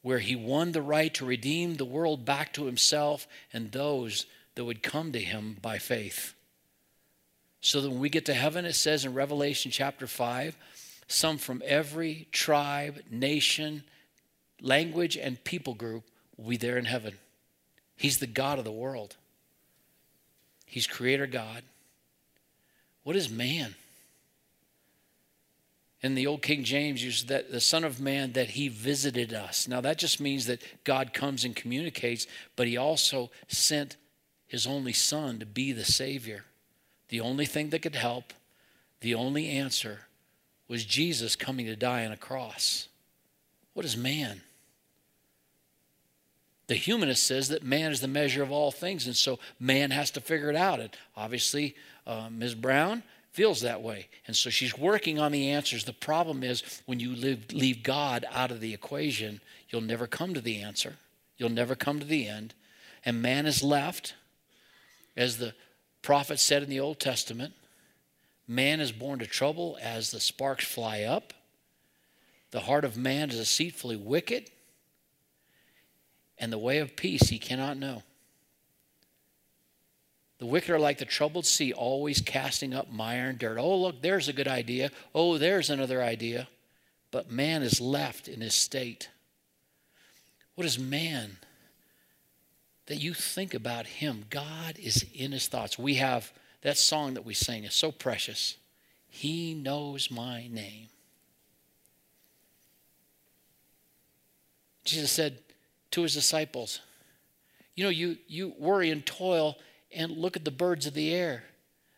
where 0.03 0.19
he 0.19 0.35
won 0.35 0.73
the 0.73 0.83
right 0.83 1.13
to 1.15 1.27
redeem 1.27 1.75
the 1.75 1.85
world 1.85 2.25
back 2.25 2.53
to 2.55 2.65
himself 2.65 3.27
and 3.53 3.71
those 3.71 4.27
that 4.55 4.65
would 4.65 4.83
come 4.83 5.13
to 5.13 5.21
him 5.21 5.57
by 5.61 5.79
faith. 5.79 6.35
So 7.61 7.83
that 7.83 7.91
when 7.91 8.01
we 8.01 8.09
get 8.09 8.25
to 8.27 8.35
heaven, 8.35 8.65
it 8.65 8.73
says 8.73 9.05
in 9.05 9.13
Revelation 9.13 9.71
chapter 9.71 10.07
5, 10.07 10.57
some 11.07 11.39
from 11.39 11.63
every 11.67 12.29
tribe, 12.33 13.01
nation, 13.11 13.83
language, 14.63 15.17
and 15.17 15.43
people 15.45 15.75
group 15.75 16.05
will 16.37 16.51
be 16.51 16.57
there 16.57 16.79
in 16.79 16.85
heaven. 16.87 17.19
He's 17.97 18.19
the 18.19 18.27
God 18.27 18.59
of 18.59 18.65
the 18.65 18.73
world, 18.73 19.17
He's 20.65 20.87
Creator 20.87 21.27
God. 21.27 21.63
What 23.03 23.17
is 23.17 23.29
man? 23.29 23.75
In 26.03 26.15
the 26.15 26.27
old 26.27 26.41
King 26.41 26.65
James, 26.65 27.05
uses 27.05 27.27
that 27.27 27.51
the 27.51 27.61
Son 27.61 27.85
of 27.85 28.01
Man 28.01 28.33
that 28.33 28.51
He 28.51 28.69
visited 28.69 29.35
us. 29.35 29.69
Now 29.69 29.81
that 29.83 29.99
just 29.99 30.21
means 30.21 30.47
that 30.47 30.63
God 30.85 31.13
comes 31.13 31.45
and 31.45 31.55
communicates, 31.55 32.27
but 32.57 32.67
He 32.67 32.77
also 32.77 33.31
sent 33.49 33.97
His 34.47 34.67
only 34.67 34.95
Son 34.95 35.39
to 35.39 35.47
be 35.47 35.73
the 35.73 35.85
Savior. 35.85 36.45
The 37.09 37.21
only 37.21 37.45
thing 37.45 37.71
that 37.71 37.83
could 37.83 37.97
help, 37.97 38.33
the 39.01 39.15
only 39.15 39.49
answer, 39.49 40.01
was 40.69 40.85
Jesus 40.85 41.37
coming 41.37 41.67
to 41.67 41.77
die 41.77 42.07
on 42.07 42.13
a 42.13 42.17
cross. 42.17 42.89
What 43.75 43.85
is 43.85 43.97
man? 43.97 44.41
The 46.69 46.77
humanist 46.77 47.25
says 47.25 47.49
that 47.49 47.65
man 47.65 47.91
is 47.91 48.01
the 48.01 48.07
measure 48.07 48.45
of 48.45 48.53
all 48.53 48.71
things, 48.71 49.07
and 49.07 49.17
so 49.17 49.41
man 49.59 49.91
has 49.91 50.13
to 50.13 50.21
figure 50.21 50.51
it 50.51 50.57
out. 50.57 50.79
And 50.79 50.91
obviously, 51.17 51.75
uh, 52.07 52.29
Ms. 52.31 52.55
Brown 52.55 53.03
feels 53.33 53.61
that 53.61 53.83
way. 53.83 54.09
And 54.27 54.35
so 54.35 54.51
she's 54.51 54.77
working 54.77 55.19
on 55.19 55.33
the 55.33 55.51
answers. 55.51 55.85
The 55.85 55.93
problem 55.93 56.43
is 56.43 56.83
when 56.87 57.01
you 57.01 57.15
leave, 57.15 57.53
leave 57.53 57.83
God 57.83 58.25
out 58.33 58.51
of 58.51 58.61
the 58.61 58.75
equation, 58.75 59.41
you'll 59.69 59.81
never 59.81 60.07
come 60.07 60.35
to 60.35 60.41
the 60.41 60.61
answer. 60.61 60.97
You'll 61.37 61.51
never 61.51 61.75
come 61.75 62.01
to 62.01 62.07
the 62.07 62.27
end. 62.27 62.55
And 63.05 63.23
man 63.23 63.47
is 63.47 63.63
left 63.63 64.15
as 65.17 65.39
the 65.39 65.55
prophet 66.03 66.39
said 66.39 66.63
in 66.63 66.69
the 66.69 66.81
Old 66.81 66.99
Testament, 66.99 67.55
Man 68.51 68.81
is 68.81 68.91
born 68.91 69.21
to 69.21 69.27
trouble 69.27 69.79
as 69.81 70.11
the 70.11 70.19
sparks 70.19 70.65
fly 70.65 71.03
up. 71.03 71.33
The 72.51 72.61
heart 72.61 72.85
of 72.85 72.97
man 72.97 73.31
is 73.31 73.37
deceitfully 73.37 73.95
wicked, 73.95 74.51
and 76.37 76.53
the 76.53 76.59
way 76.59 76.79
of 76.79 76.97
peace 76.97 77.29
he 77.29 77.39
cannot 77.39 77.77
know. 77.77 78.03
The 80.41 80.47
wicked 80.47 80.71
are 80.71 80.79
like 80.79 80.97
the 80.97 81.05
troubled 81.05 81.45
sea, 81.45 81.75
always 81.75 82.23
casting 82.23 82.73
up 82.73 82.91
mire 82.91 83.29
and 83.29 83.39
dirt. 83.39 83.59
Oh, 83.59 83.77
look, 83.77 84.01
there's 84.01 84.27
a 84.27 84.33
good 84.33 84.49
idea. 84.49 84.91
Oh, 85.15 85.37
there's 85.37 85.69
another 85.69 86.03
idea. 86.03 86.49
But 87.11 87.31
man 87.31 87.63
is 87.63 87.79
left 87.79 88.27
in 88.27 88.41
his 88.41 88.55
state. 88.55 89.11
What 90.55 90.67
is 90.67 90.79
man? 90.79 91.37
That 92.87 92.97
you 92.97 93.13
think 93.13 93.53
about 93.53 93.87
him. 93.87 94.25
God 94.31 94.79
is 94.79 95.05
in 95.15 95.33
his 95.33 95.47
thoughts. 95.47 95.79
We 95.79 95.97
have 95.97 96.33
that 96.63 96.79
song 96.79 97.15
that 97.15 97.27
we 97.27 97.35
sing 97.35 97.65
is 97.65 97.75
so 97.75 97.93
precious. 97.93 98.57
He 99.09 99.53
knows 99.53 100.11
my 100.11 100.49
name. 100.51 100.89
Jesus 104.85 105.13
said 105.13 105.41
to 105.91 106.03
his 106.03 106.15
disciples, 106.15 106.81
You 107.75 107.85
know, 107.85 107.91
you, 107.91 108.17
you 108.27 108.55
worry 108.59 108.91
and 108.91 109.05
toil 109.05 109.59
and 109.93 110.13
look 110.13 110.37
at 110.37 110.45
the 110.45 110.51
birds 110.51 110.87
of 110.87 110.95
the 110.95 111.13
air. 111.15 111.45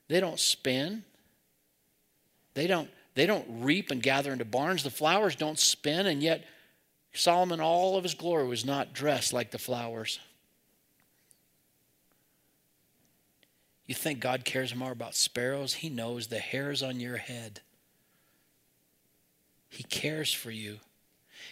They 0.08 0.20
don't 0.20 0.38
spin. 0.38 1.04
They 2.54 2.66
don't, 2.66 2.90
they 3.14 3.26
don't 3.26 3.46
reap 3.48 3.90
and 3.90 4.02
gather 4.02 4.32
into 4.32 4.44
barns. 4.44 4.82
The 4.82 4.90
flowers 4.90 5.36
don't 5.36 5.58
spin, 5.58 6.06
and 6.06 6.22
yet 6.22 6.44
Solomon, 7.14 7.60
all 7.60 7.96
of 7.96 8.04
his 8.04 8.14
glory, 8.14 8.46
was 8.46 8.64
not 8.64 8.92
dressed 8.92 9.32
like 9.32 9.50
the 9.50 9.58
flowers. 9.58 10.18
You 13.86 13.94
think 13.94 14.20
God 14.20 14.44
cares 14.44 14.74
more 14.74 14.92
about 14.92 15.14
sparrows? 15.14 15.74
He 15.74 15.88
knows 15.88 16.28
the 16.28 16.38
hairs 16.38 16.82
on 16.82 17.00
your 17.00 17.18
head. 17.18 17.60
He 19.68 19.82
cares 19.82 20.32
for 20.32 20.50
you. 20.50 20.78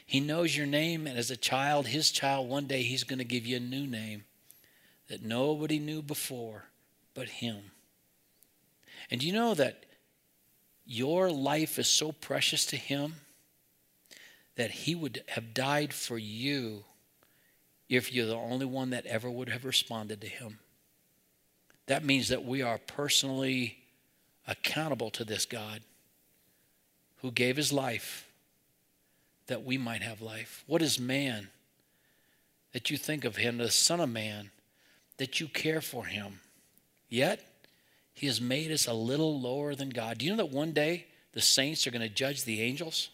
He 0.07 0.21
knows 0.21 0.57
your 0.57 0.67
name, 0.67 1.07
and 1.07 1.19
as 1.19 1.31
a 1.31 1.37
child, 1.37 1.89
his 1.89 2.11
child, 2.11 2.49
one 2.49 2.67
day 2.67 2.83
he's 2.83 3.05
going 3.05 3.19
to 3.19 3.25
give 3.25 3.47
you 3.47 3.57
a 3.57 3.61
new 3.61 3.87
name 3.87 4.25
that 5.11 5.25
nobody 5.25 5.81
knew 5.81 6.01
before 6.01 6.65
but 7.15 7.29
him. 7.29 7.73
And 9.11 9.23
you 9.23 9.33
know 9.33 9.55
that 9.55 9.85
your 10.87 11.31
life 11.31 11.81
is 11.81 11.89
so 11.89 12.13
precious 12.13 12.65
to 12.67 12.77
him 12.77 13.17
that 14.55 14.71
he 14.71 14.95
would 14.95 15.25
have 15.29 15.53
died 15.53 15.93
for 15.93 16.17
you 16.17 16.85
if 17.89 18.13
you're 18.13 18.27
the 18.27 18.37
only 18.37 18.67
one 18.67 18.91
that 18.91 19.05
ever 19.05 19.29
would 19.29 19.49
have 19.49 19.65
responded 19.65 20.21
to 20.21 20.29
him. 20.29 20.61
That 21.87 22.05
means 22.05 22.29
that 22.29 22.45
we 22.45 22.63
are 22.63 22.79
personally 22.79 23.79
accountable 24.47 25.11
to 25.11 25.25
this 25.25 25.45
God 25.45 25.81
who 27.17 27.33
gave 27.33 27.57
his 27.57 27.73
life 27.73 28.29
that 29.49 29.65
we 29.65 29.77
might 29.77 30.03
have 30.03 30.23
life. 30.23 30.63
What 30.69 30.83
is 30.83 31.01
man 31.01 31.49
that 32.73 32.91
you 32.91 32.97
think 32.97 33.25
of 33.25 33.37
him, 33.37 33.59
the 33.59 33.73
Son 33.73 33.99
of 33.99 34.09
Man, 34.09 34.53
that 35.21 35.39
you 35.39 35.47
care 35.47 35.83
for 35.83 36.07
him? 36.07 36.41
Yet, 37.11 37.45
he 38.15 38.27
has 38.27 38.41
made 38.41 38.73
us 38.73 38.87
a 38.87 38.95
little 38.95 39.39
lower 39.39 39.75
than 39.75 39.91
God. 39.91 40.19
Do 40.19 40.25
you 40.25 40.33
know 40.33 40.39
that 40.39 40.51
one 40.51 40.73
day 40.73 41.07
the 41.33 41.43
saints 41.43 41.87
are 41.87 41.91
going 41.91 42.01
to 42.01 42.09
judge 42.09 42.45
the 42.45 42.63
angels? 42.63 43.11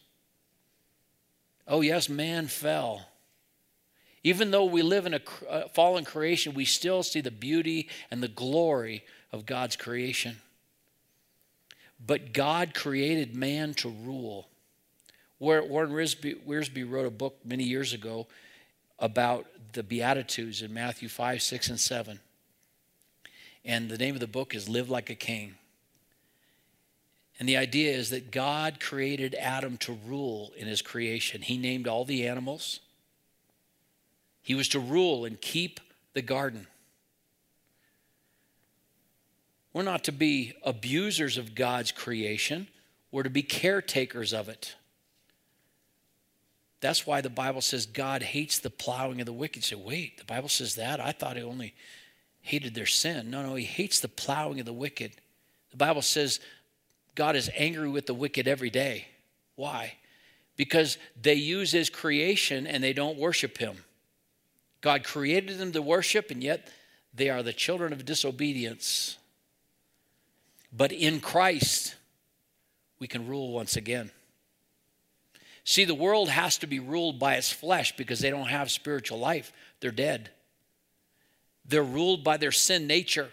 Oh, 1.67 1.81
yes, 1.81 2.09
man 2.09 2.47
fell. 2.47 3.09
Even 4.23 4.53
though 4.53 4.67
we 4.67 4.83
live 4.83 5.05
in 5.07 5.15
a 5.15 5.21
uh, 5.51 5.69
fallen 5.75 6.05
creation, 6.05 6.55
we 6.55 6.65
still 6.65 7.03
see 7.03 7.21
the 7.21 7.31
beauty 7.33 7.89
and 8.11 8.23
the 8.23 8.29
glory 8.29 9.05
of 9.33 9.45
God's 9.45 9.75
creation. 9.75 10.37
But 12.05 12.33
God 12.33 12.73
created 12.73 13.35
man 13.35 13.75
to 13.75 13.89
rule. 13.89 14.47
Warren 15.41 15.91
Wiersbe 15.91 16.91
wrote 16.91 17.07
a 17.07 17.11
book 17.11 17.39
many 17.45 17.65
years 17.65 17.93
ago 17.93 18.29
about 18.99 19.47
the 19.77 19.85
Beatitudes 19.85 20.63
in 20.63 20.75
Matthew 20.75 21.09
5, 21.09 21.41
6, 21.41 21.69
and 21.69 21.81
7. 21.81 22.21
And 23.65 23.89
the 23.89 23.99
name 23.99 24.15
of 24.15 24.21
the 24.21 24.27
book 24.27 24.55
is 24.55 24.69
Live 24.69 24.91
Like 24.91 25.09
a 25.09 25.15
King. 25.15 25.55
And 27.39 27.49
the 27.49 27.57
idea 27.57 27.93
is 27.93 28.11
that 28.11 28.31
God 28.31 28.81
created 28.81 29.35
Adam 29.35 29.77
to 29.79 29.93
rule 30.07 30.53
in 30.57 30.67
his 30.67 30.83
creation. 30.83 31.43
He 31.43 31.59
named 31.59 31.87
all 31.87 32.05
the 32.05 32.27
animals, 32.27 32.81
he 34.43 34.55
was 34.55 34.69
to 34.69 34.81
rule 34.81 35.25
and 35.25 35.41
keep 35.41 35.81
the 36.15 36.23
garden. 36.23 36.67
We're 39.73 39.83
not 39.83 40.05
to 40.05 40.13
be 40.13 40.55
abusers 40.63 41.37
of 41.37 41.55
God's 41.55 41.93
creation, 41.93 42.69
we're 43.13 43.25
to 43.25 43.31
be 43.31 43.43
caretakers 43.43 44.33
of 44.33 44.49
it. 44.49 44.75
That's 46.81 47.07
why 47.07 47.21
the 47.21 47.31
Bible 47.31 47.63
says 47.63 47.87
God 47.87 48.23
hates 48.23 48.59
the 48.59 48.71
plowing 48.71 49.21
of 49.21 49.27
the 49.27 49.33
wicked. 49.33 49.57
You 49.57 49.63
say, 49.63 49.77
wait, 49.77 50.19
the 50.19 50.25
Bible 50.25 50.49
says 50.49 50.75
that? 50.75 51.01
I 51.01 51.13
thought 51.13 51.37
he 51.37 51.43
only 51.43 51.75
hated 52.43 52.75
their 52.75 52.87
sin. 52.87 53.31
No, 53.31 53.43
no, 53.43 53.55
he 53.55 53.65
hates 53.65 54.01
the 54.01 54.09
plowing 54.09 54.61
of 54.61 54.67
the 54.67 54.73
wicked. 54.73 55.13
The 55.71 55.77
Bible 55.77 56.03
says 56.03 56.41
God 57.15 57.35
is 57.35 57.51
angry 57.57 57.89
with 57.89 58.07
the 58.07 58.15
wicked 58.15 58.47
every 58.47 58.71
day. 58.71 59.07
Why? 59.57 59.95
Because 60.57 60.99
they 61.21 61.35
use 61.35 61.73
his 61.73 61.91
creation 61.91 62.67
and 62.67 62.85
they 62.85 62.93
don't 62.93 63.19
worship 63.19 63.59
him. 63.59 63.79
God 64.81 65.03
created 65.03 65.59
them 65.59 65.73
to 65.73 65.83
worship, 65.83 66.31
and 66.31 66.43
yet 66.43 66.69
they 67.13 67.31
are 67.31 67.43
the 67.43 67.53
children 67.53 67.93
of 67.93 68.05
disobedience. 68.05 69.17
But 70.73 70.93
in 70.93 71.21
Christ, 71.21 71.97
we 72.99 73.09
can 73.09 73.27
rule 73.27 73.53
once 73.53 73.77
again. 73.77 74.11
See, 75.67 75.85
the 75.85 75.95
world 75.95 76.31
has 76.31 76.57
to 76.59 76.67
be 76.67 76.79
ruled 76.79 77.19
by 77.19 77.35
its 77.35 77.53
flesh 77.53 77.95
because 77.97 78.21
they 78.21 78.31
don't 78.31 78.49
have 78.49 78.71
spiritual 78.71 79.19
life. 79.19 79.53
They're 79.81 79.91
dead. 79.91 80.31
They're 81.67 81.83
ruled 81.83 82.25
by 82.25 82.39
their 82.39 82.53
sin 82.53 82.87
nature. 82.87 83.29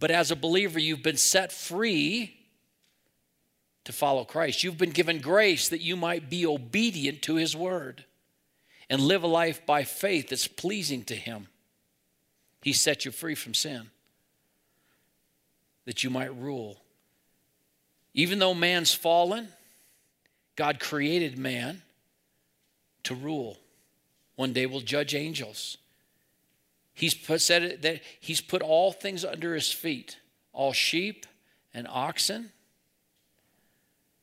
But 0.00 0.10
as 0.10 0.30
a 0.30 0.36
believer, 0.36 0.78
you've 0.78 1.02
been 1.02 1.18
set 1.18 1.52
free 1.52 2.34
to 3.84 3.92
follow 3.92 4.24
Christ. 4.24 4.64
You've 4.64 4.78
been 4.78 4.90
given 4.90 5.20
grace 5.20 5.68
that 5.68 5.82
you 5.82 5.96
might 5.96 6.30
be 6.30 6.46
obedient 6.46 7.20
to 7.22 7.34
his 7.34 7.54
word 7.54 8.06
and 8.88 9.00
live 9.00 9.22
a 9.22 9.28
life 9.28 9.64
by 9.66 9.84
faith 9.84 10.28
that's 10.28 10.48
pleasing 10.48 11.04
to 11.04 11.14
Him. 11.14 11.48
He 12.62 12.72
set 12.72 13.04
you 13.04 13.10
free 13.10 13.34
from 13.34 13.54
sin 13.54 13.90
that 15.84 16.02
you 16.02 16.10
might 16.10 16.34
rule. 16.36 16.78
Even 18.14 18.38
though 18.38 18.54
man's 18.54 18.94
fallen, 18.94 19.48
God 20.56 20.80
created 20.80 21.38
man 21.38 21.82
to 23.04 23.14
rule. 23.14 23.58
One 24.36 24.52
day 24.52 24.66
we'll 24.66 24.80
judge 24.80 25.14
angels. 25.14 25.78
He's 26.92 27.14
put, 27.14 27.40
said 27.40 27.82
that 27.82 28.02
he's 28.20 28.40
put 28.40 28.62
all 28.62 28.92
things 28.92 29.24
under 29.24 29.54
his 29.54 29.72
feet, 29.72 30.18
all 30.52 30.72
sheep 30.72 31.26
and 31.72 31.88
oxen, 31.88 32.50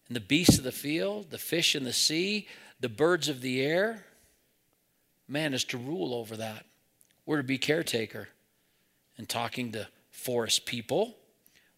and 0.07 0.15
the 0.15 0.21
beasts 0.21 0.57
of 0.57 0.63
the 0.63 0.71
field, 0.71 1.29
the 1.29 1.37
fish 1.37 1.75
in 1.75 1.83
the 1.83 1.93
sea, 1.93 2.47
the 2.79 2.89
birds 2.89 3.29
of 3.29 3.41
the 3.41 3.61
air 3.61 4.05
man 5.31 5.53
is 5.53 5.63
to 5.63 5.77
rule 5.77 6.13
over 6.13 6.35
that. 6.37 6.65
We're 7.25 7.37
to 7.37 7.43
be 7.43 7.57
caretaker. 7.57 8.27
And 9.17 9.29
talking 9.29 9.71
to 9.71 9.87
forest 10.09 10.65
people, 10.65 11.15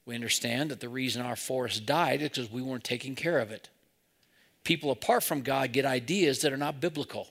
we 0.05 0.15
understand 0.15 0.71
that 0.71 0.79
the 0.79 0.89
reason 0.89 1.21
our 1.21 1.35
forest 1.35 1.85
died 1.85 2.21
is 2.21 2.29
because 2.29 2.51
we 2.51 2.61
weren't 2.61 2.83
taking 2.83 3.15
care 3.15 3.39
of 3.39 3.51
it. 3.51 3.69
People 4.63 4.91
apart 4.91 5.23
from 5.23 5.41
God 5.41 5.71
get 5.71 5.85
ideas 5.85 6.41
that 6.41 6.53
are 6.53 6.57
not 6.57 6.79
biblical. 6.79 7.21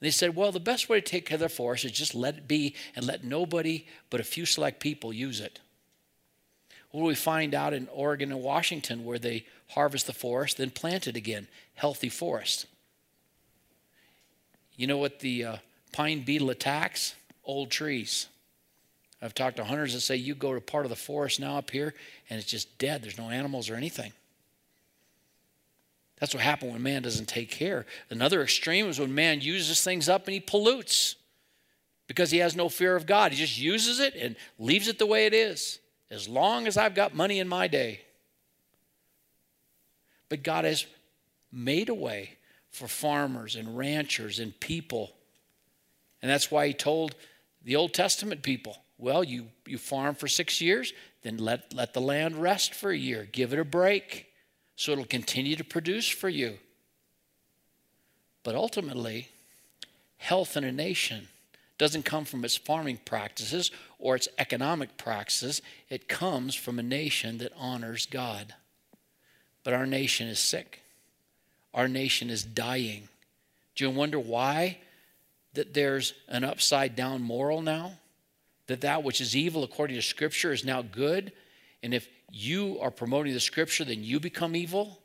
And 0.00 0.06
they 0.06 0.10
said, 0.10 0.34
well, 0.34 0.50
the 0.50 0.60
best 0.60 0.88
way 0.88 1.00
to 1.00 1.06
take 1.06 1.26
care 1.26 1.36
of 1.36 1.40
their 1.40 1.48
forest 1.48 1.84
is 1.84 1.92
just 1.92 2.14
let 2.14 2.36
it 2.36 2.48
be 2.48 2.74
and 2.96 3.06
let 3.06 3.22
nobody 3.22 3.86
but 4.08 4.20
a 4.20 4.24
few 4.24 4.46
select 4.46 4.80
people 4.80 5.12
use 5.12 5.40
it. 5.40 5.60
What 6.90 7.02
do 7.02 7.06
we 7.06 7.14
find 7.14 7.54
out 7.54 7.72
in 7.72 7.86
Oregon 7.92 8.32
and 8.32 8.42
Washington 8.42 9.04
where 9.04 9.18
they 9.18 9.44
harvest 9.68 10.06
the 10.06 10.12
forest, 10.12 10.56
then 10.56 10.70
plant 10.70 11.06
it 11.06 11.16
again? 11.16 11.46
Healthy 11.74 12.08
forest. 12.08 12.66
You 14.74 14.86
know 14.86 14.96
what 14.96 15.20
the 15.20 15.44
uh, 15.44 15.56
pine 15.92 16.22
beetle 16.22 16.50
attacks? 16.50 17.14
Old 17.44 17.70
trees. 17.70 18.26
I've 19.22 19.34
talked 19.34 19.56
to 19.56 19.64
hunters 19.64 19.92
that 19.92 20.00
say 20.00 20.16
you 20.16 20.34
go 20.34 20.54
to 20.54 20.60
part 20.60 20.86
of 20.86 20.90
the 20.90 20.96
forest 20.96 21.38
now 21.38 21.58
up 21.58 21.70
here 21.70 21.94
and 22.28 22.40
it's 22.40 22.48
just 22.48 22.78
dead. 22.78 23.02
There's 23.02 23.18
no 23.18 23.28
animals 23.28 23.68
or 23.68 23.74
anything. 23.74 24.12
That's 26.20 26.34
what 26.34 26.42
happens 26.42 26.72
when 26.72 26.82
man 26.82 27.02
doesn't 27.02 27.28
take 27.28 27.50
care. 27.50 27.86
Another 28.10 28.42
extreme 28.42 28.86
is 28.88 29.00
when 29.00 29.14
man 29.14 29.40
uses 29.40 29.82
things 29.82 30.08
up 30.08 30.26
and 30.26 30.34
he 30.34 30.40
pollutes 30.40 31.16
because 32.06 32.30
he 32.30 32.38
has 32.38 32.54
no 32.54 32.68
fear 32.68 32.94
of 32.94 33.06
God. 33.06 33.32
He 33.32 33.38
just 33.38 33.58
uses 33.58 34.00
it 34.00 34.14
and 34.14 34.36
leaves 34.58 34.86
it 34.86 34.98
the 34.98 35.06
way 35.06 35.24
it 35.26 35.32
is, 35.32 35.78
as 36.10 36.28
long 36.28 36.66
as 36.66 36.76
I've 36.76 36.94
got 36.94 37.14
money 37.14 37.38
in 37.38 37.48
my 37.48 37.68
day. 37.68 38.02
But 40.28 40.42
God 40.42 40.64
has 40.64 40.84
made 41.50 41.88
a 41.88 41.94
way 41.94 42.36
for 42.70 42.86
farmers 42.86 43.56
and 43.56 43.76
ranchers 43.76 44.38
and 44.38 44.58
people. 44.60 45.12
And 46.20 46.30
that's 46.30 46.50
why 46.50 46.66
he 46.66 46.74
told 46.74 47.14
the 47.64 47.76
Old 47.76 47.94
Testament 47.94 48.42
people, 48.42 48.76
well, 48.98 49.24
you, 49.24 49.46
you 49.66 49.78
farm 49.78 50.14
for 50.14 50.28
six 50.28 50.60
years, 50.60 50.92
then 51.22 51.38
let, 51.38 51.72
let 51.72 51.94
the 51.94 52.00
land 52.00 52.36
rest 52.36 52.74
for 52.74 52.90
a 52.90 52.96
year. 52.96 53.26
Give 53.32 53.54
it 53.54 53.58
a 53.58 53.64
break 53.64 54.29
so 54.80 54.92
it'll 54.92 55.04
continue 55.04 55.56
to 55.56 55.62
produce 55.62 56.08
for 56.08 56.30
you. 56.30 56.56
But 58.42 58.54
ultimately, 58.54 59.28
health 60.16 60.56
in 60.56 60.64
a 60.64 60.72
nation 60.72 61.28
doesn't 61.76 62.06
come 62.06 62.24
from 62.24 62.46
its 62.46 62.56
farming 62.56 63.00
practices 63.04 63.70
or 63.98 64.16
its 64.16 64.26
economic 64.38 64.96
practices. 64.96 65.60
It 65.90 66.08
comes 66.08 66.54
from 66.54 66.78
a 66.78 66.82
nation 66.82 67.36
that 67.38 67.52
honors 67.58 68.06
God. 68.06 68.54
But 69.64 69.74
our 69.74 69.84
nation 69.84 70.28
is 70.28 70.38
sick. 70.38 70.80
Our 71.74 71.86
nation 71.86 72.30
is 72.30 72.42
dying. 72.42 73.10
Do 73.74 73.84
you 73.84 73.90
wonder 73.90 74.18
why 74.18 74.78
that 75.52 75.74
there's 75.74 76.14
an 76.26 76.42
upside 76.42 76.96
down 76.96 77.20
moral 77.20 77.60
now? 77.60 77.98
That 78.66 78.80
that 78.80 79.02
which 79.02 79.20
is 79.20 79.36
evil 79.36 79.62
according 79.62 79.96
to 79.96 80.02
scripture 80.02 80.54
is 80.54 80.64
now 80.64 80.80
good? 80.80 81.32
And 81.82 81.92
if 81.92 82.08
you 82.32 82.78
are 82.80 82.90
promoting 82.90 83.32
the 83.32 83.40
scripture, 83.40 83.84
then 83.84 84.02
you 84.04 84.20
become 84.20 84.54
evil? 84.54 85.00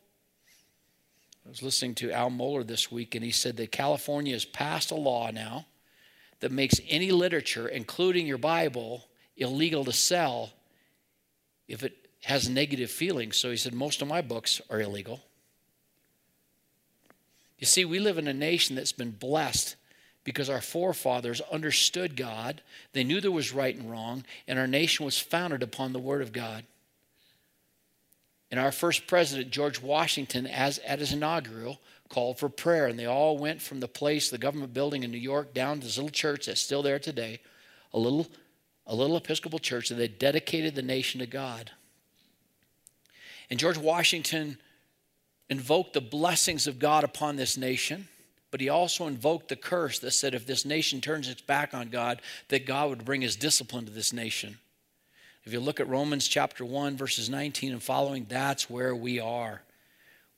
I 1.46 1.50
was 1.50 1.62
listening 1.62 1.96
to 1.96 2.12
Al 2.12 2.32
Mohler 2.32 2.66
this 2.66 2.92
week, 2.92 3.14
and 3.16 3.24
he 3.24 3.32
said 3.32 3.58
that 3.58 3.72
California 3.72 4.34
has 4.34 4.46
passed 4.46 4.92
a 4.92 4.96
law 4.96 5.30
now 5.32 5.66
that 6.40 6.52
makes 6.52 6.80
any 6.90 7.12
literature, 7.12 7.68
including 7.68 8.26
your 8.28 8.38
Bible, 8.38 9.06
illegal 9.38 9.86
to 9.86 9.94
sell 9.94 10.52
if 11.68 11.84
it 11.84 12.10
has 12.24 12.50
negative 12.50 12.90
feelings. 12.90 13.38
So 13.38 13.52
he 13.52 13.58
said, 13.58 13.74
Most 13.74 14.02
of 14.02 14.08
my 14.08 14.22
books 14.22 14.62
are 14.70 14.82
illegal. 14.82 15.22
You 17.60 17.68
see, 17.68 17.86
we 17.86 18.00
live 18.00 18.18
in 18.18 18.28
a 18.28 18.34
nation 18.34 18.76
that's 18.76 18.92
been 18.92 19.12
blessed 19.12 19.76
because 20.24 20.50
our 20.50 20.62
forefathers 20.62 21.40
understood 21.52 22.16
God, 22.16 22.62
they 22.94 23.04
knew 23.04 23.22
there 23.22 23.32
was 23.32 23.54
right 23.54 23.76
and 23.76 23.90
wrong, 23.90 24.26
and 24.48 24.58
our 24.58 24.68
nation 24.68 25.06
was 25.06 25.20
founded 25.20 25.62
upon 25.62 25.94
the 25.94 26.00
Word 26.00 26.24
of 26.24 26.34
God. 26.34 26.66
And 28.56 28.64
our 28.64 28.72
first 28.72 29.06
president, 29.06 29.52
George 29.52 29.82
Washington, 29.82 30.48
as 30.48 30.80
at 30.88 31.00
his 31.00 31.12
inaugural, 31.12 31.82
called 32.08 32.40
for 32.40 32.48
prayer, 32.48 32.88
and 32.88 32.98
they 32.98 33.06
all 33.06 33.38
went 33.38 33.62
from 33.62 33.82
the 33.82 33.88
place, 33.90 34.30
the 34.30 34.38
government 34.38 34.74
building 34.74 35.04
in 35.04 35.12
New 35.12 35.18
York, 35.18 35.54
down 35.54 35.82
to 35.82 35.86
this 35.86 35.98
little 35.98 36.10
church 36.10 36.46
that's 36.46 36.62
still 36.62 36.82
there 36.82 36.98
today, 36.98 37.42
a 37.94 38.00
little, 38.00 38.28
a 38.88 38.96
little 38.96 39.18
Episcopal 39.18 39.60
church, 39.60 39.92
and 39.92 40.00
they 40.00 40.08
dedicated 40.08 40.74
the 40.74 40.82
nation 40.82 41.20
to 41.20 41.26
God. 41.26 41.72
And 43.50 43.60
George 43.60 43.78
Washington 43.78 44.58
invoked 45.50 45.92
the 45.92 46.00
blessings 46.00 46.66
of 46.66 46.80
God 46.80 47.04
upon 47.04 47.36
this 47.36 47.58
nation, 47.58 48.08
but 48.52 48.62
he 48.62 48.70
also 48.70 49.06
invoked 49.06 49.50
the 49.50 49.58
curse 49.58 50.00
that 50.00 50.12
said 50.12 50.34
if 50.34 50.48
this 50.48 50.64
nation 50.64 51.02
turns 51.02 51.28
its 51.28 51.42
back 51.42 51.74
on 51.74 51.90
God, 51.90 52.22
that 52.48 52.66
God 52.66 52.88
would 52.88 53.04
bring 53.04 53.20
his 53.20 53.36
discipline 53.36 53.84
to 53.84 53.92
this 53.92 54.14
nation. 54.14 54.60
If 55.46 55.54
you 55.54 55.60
look 55.60 55.80
at 55.80 55.88
Romans 55.88 56.28
chapter 56.28 56.66
1, 56.66 56.98
verses 56.98 57.30
19 57.30 57.74
and 57.74 57.84
following, 57.84 58.26
that's 58.28 58.68
where 58.68 58.96
we 58.96 59.20
are. 59.20 59.62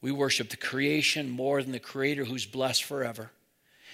We 0.02 0.12
worship 0.12 0.50
the 0.50 0.58
creation 0.58 1.30
more 1.30 1.64
than 1.64 1.72
the 1.72 1.80
creator 1.80 2.26
who's 2.26 2.46
blessed 2.46 2.84
forever. 2.84 3.32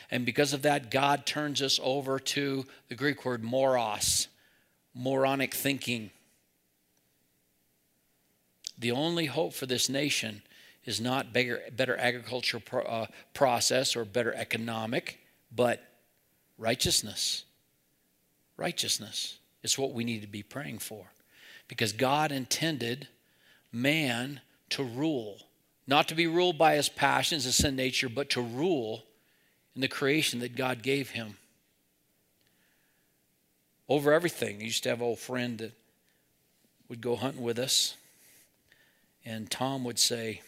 And 0.09 0.25
because 0.25 0.53
of 0.53 0.63
that, 0.63 0.89
God 0.91 1.25
turns 1.25 1.61
us 1.61 1.79
over 1.81 2.19
to 2.19 2.65
the 2.89 2.95
Greek 2.95 3.25
word 3.25 3.43
moros, 3.43 4.27
moronic 4.95 5.53
thinking. 5.53 6.09
The 8.77 8.91
only 8.91 9.27
hope 9.27 9.53
for 9.53 9.67
this 9.67 9.89
nation 9.89 10.41
is 10.83 10.99
not 10.99 11.31
better, 11.31 11.61
better 11.71 11.95
agricultural 11.95 12.63
pro, 12.65 12.81
uh, 12.81 13.05
process 13.33 13.95
or 13.95 14.03
better 14.03 14.33
economic, 14.33 15.19
but 15.55 15.81
righteousness. 16.57 17.45
Righteousness. 18.57 19.37
It's 19.63 19.77
what 19.77 19.93
we 19.93 20.03
need 20.03 20.21
to 20.21 20.27
be 20.27 20.43
praying 20.43 20.79
for. 20.79 21.07
Because 21.67 21.93
God 21.93 22.31
intended 22.31 23.07
man 23.71 24.41
to 24.71 24.83
rule, 24.83 25.37
not 25.87 26.07
to 26.09 26.15
be 26.15 26.27
ruled 26.27 26.57
by 26.57 26.75
his 26.75 26.89
passions, 26.89 27.45
his 27.45 27.55
sin 27.55 27.75
nature, 27.75 28.09
but 28.09 28.29
to 28.31 28.41
rule 28.41 29.03
in 29.75 29.81
the 29.81 29.87
creation 29.87 30.39
that 30.41 30.55
God 30.55 30.83
gave 30.83 31.11
him. 31.11 31.37
Over 33.89 34.13
everything. 34.13 34.59
I 34.59 34.65
used 34.65 34.83
to 34.83 34.89
have 34.89 34.99
an 34.99 35.07
old 35.07 35.19
friend 35.19 35.57
that 35.59 35.71
would 36.89 37.01
go 37.01 37.15
hunting 37.15 37.41
with 37.41 37.57
us, 37.57 37.95
and 39.25 39.49
Tom 39.49 39.83
would 39.83 39.99
say, 39.99 40.41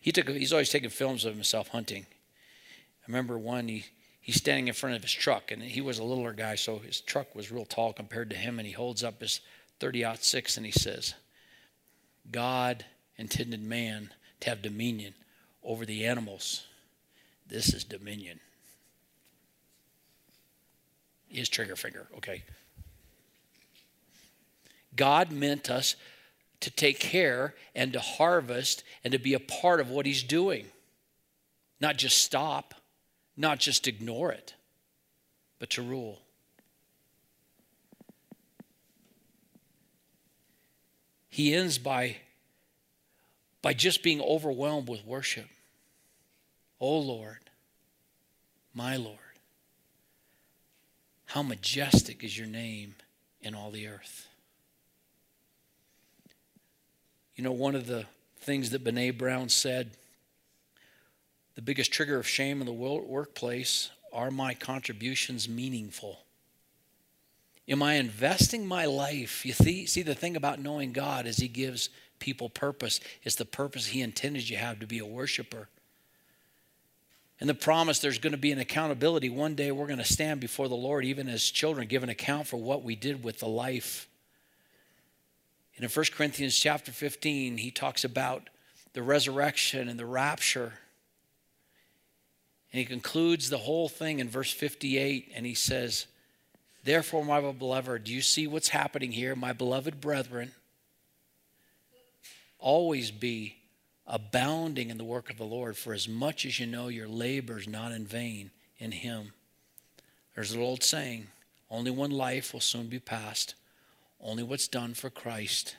he, 0.00 0.12
took 0.12 0.28
he's 0.28 0.52
always 0.52 0.70
taking 0.70 0.90
films 0.90 1.24
of 1.24 1.34
himself 1.34 1.68
hunting. 1.68 2.06
I 2.10 3.04
remember 3.06 3.38
one 3.38 3.68
he 3.68 3.84
he's 4.24 4.36
standing 4.36 4.68
in 4.68 4.74
front 4.74 4.96
of 4.96 5.02
his 5.02 5.12
truck 5.12 5.52
and 5.52 5.62
he 5.62 5.82
was 5.82 5.98
a 5.98 6.04
littler 6.04 6.32
guy, 6.32 6.54
so 6.54 6.78
his 6.78 7.02
truck 7.02 7.34
was 7.34 7.52
real 7.52 7.66
tall 7.66 7.92
compared 7.92 8.30
to 8.30 8.36
him, 8.36 8.58
and 8.58 8.66
he 8.66 8.72
holds 8.72 9.04
up 9.04 9.20
his 9.20 9.40
30 9.80 10.06
six 10.20 10.56
and 10.56 10.64
he 10.64 10.72
says, 10.72 11.12
God 12.32 12.86
intended 13.18 13.62
man 13.62 14.10
to 14.40 14.48
have 14.48 14.62
dominion 14.62 15.14
over 15.62 15.84
the 15.84 16.06
animals. 16.06 16.66
This 17.46 17.74
is 17.74 17.84
dominion. 17.84 18.40
His 21.28 21.50
trigger 21.50 21.76
finger, 21.76 22.06
okay. 22.16 22.44
God 24.96 25.32
meant 25.32 25.68
us 25.68 25.96
to 26.60 26.70
take 26.70 26.98
care 26.98 27.54
and 27.74 27.92
to 27.92 28.00
harvest 28.00 28.84
and 29.02 29.12
to 29.12 29.18
be 29.18 29.34
a 29.34 29.40
part 29.40 29.80
of 29.80 29.90
what 29.90 30.06
He's 30.06 30.22
doing. 30.22 30.66
Not 31.78 31.98
just 31.98 32.18
stop, 32.18 32.74
not 33.36 33.58
just 33.58 33.86
ignore 33.86 34.30
it, 34.32 34.54
but 35.58 35.70
to 35.70 35.82
rule. 35.82 36.20
He 41.28 41.52
ends 41.52 41.78
by, 41.78 42.18
by 43.60 43.74
just 43.74 44.02
being 44.04 44.20
overwhelmed 44.20 44.88
with 44.88 45.04
worship. 45.04 45.46
Oh 46.80 46.98
Lord, 46.98 47.50
my 48.72 48.96
Lord, 48.96 49.18
how 51.26 51.42
majestic 51.42 52.22
is 52.22 52.38
your 52.38 52.46
name 52.46 52.94
in 53.40 53.54
all 53.54 53.70
the 53.70 53.88
earth. 53.88 54.28
You 57.34 57.42
know, 57.42 57.52
one 57.52 57.74
of 57.74 57.88
the 57.88 58.06
things 58.38 58.70
that 58.70 58.84
Brene 58.84 59.18
Brown 59.18 59.48
said 59.48 59.90
the 61.54 61.62
biggest 61.62 61.92
trigger 61.92 62.18
of 62.18 62.26
shame 62.26 62.60
in 62.60 62.66
the 62.66 62.72
workplace 62.72 63.90
are 64.12 64.30
my 64.30 64.54
contributions 64.54 65.48
meaningful? 65.48 66.20
Am 67.68 67.82
I 67.82 67.94
investing 67.94 68.66
my 68.66 68.84
life? 68.84 69.46
You 69.46 69.52
see, 69.52 69.86
see 69.86 70.02
the 70.02 70.14
thing 70.14 70.36
about 70.36 70.60
knowing 70.60 70.92
God 70.92 71.26
is 71.26 71.38
He 71.38 71.48
gives 71.48 71.88
people 72.18 72.48
purpose. 72.48 73.00
It's 73.22 73.36
the 73.36 73.44
purpose 73.44 73.86
He 73.86 74.02
intended 74.02 74.48
you 74.48 74.56
have 74.56 74.80
to 74.80 74.86
be 74.86 74.98
a 74.98 75.06
worshiper. 75.06 75.68
And 77.40 77.48
the 77.48 77.54
promise 77.54 77.98
there's 77.98 78.18
going 78.18 78.32
to 78.32 78.38
be 78.38 78.52
an 78.52 78.58
accountability. 78.58 79.28
One 79.28 79.54
day 79.54 79.72
we're 79.72 79.86
going 79.86 79.98
to 79.98 80.04
stand 80.04 80.40
before 80.40 80.68
the 80.68 80.74
Lord, 80.74 81.04
even 81.04 81.28
as 81.28 81.42
children, 81.44 81.88
give 81.88 82.02
an 82.02 82.08
account 82.08 82.46
for 82.46 82.58
what 82.58 82.82
we 82.82 82.94
did 82.94 83.24
with 83.24 83.38
the 83.38 83.48
life 83.48 84.08
and 85.76 85.84
in 85.84 85.90
1 85.90 86.06
Corinthians 86.12 86.56
chapter 86.56 86.92
15, 86.92 87.58
he 87.58 87.70
talks 87.70 88.04
about 88.04 88.48
the 88.92 89.02
resurrection 89.02 89.88
and 89.88 89.98
the 89.98 90.06
rapture. 90.06 90.74
And 92.74 92.80
he 92.80 92.86
concludes 92.86 93.50
the 93.50 93.58
whole 93.58 93.88
thing 93.88 94.18
in 94.18 94.28
verse 94.28 94.50
58, 94.50 95.30
and 95.36 95.46
he 95.46 95.54
says, 95.54 96.08
Therefore, 96.82 97.24
my 97.24 97.40
beloved, 97.52 98.02
do 98.02 98.12
you 98.12 98.20
see 98.20 98.48
what's 98.48 98.70
happening 98.70 99.12
here? 99.12 99.36
My 99.36 99.52
beloved 99.52 100.00
brethren, 100.00 100.50
always 102.58 103.12
be 103.12 103.58
abounding 104.08 104.90
in 104.90 104.98
the 104.98 105.04
work 105.04 105.30
of 105.30 105.38
the 105.38 105.44
Lord, 105.44 105.76
for 105.76 105.94
as 105.94 106.08
much 106.08 106.44
as 106.44 106.58
you 106.58 106.66
know 106.66 106.88
your 106.88 107.06
labor 107.06 107.58
is 107.58 107.68
not 107.68 107.92
in 107.92 108.08
vain 108.08 108.50
in 108.78 108.90
Him. 108.90 109.34
There's 110.34 110.50
an 110.50 110.60
old 110.60 110.82
saying 110.82 111.28
only 111.70 111.92
one 111.92 112.10
life 112.10 112.52
will 112.52 112.58
soon 112.58 112.88
be 112.88 112.98
passed. 112.98 113.54
Only 114.20 114.42
what's 114.42 114.66
done 114.66 114.94
for 114.94 115.10
Christ 115.10 115.76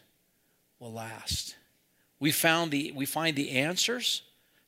will 0.79 0.93
last. 0.93 1.57
We, 2.21 2.31
found 2.31 2.71
the, 2.71 2.93
we 2.95 3.05
find 3.05 3.35
the 3.35 3.51
answers 3.51 4.21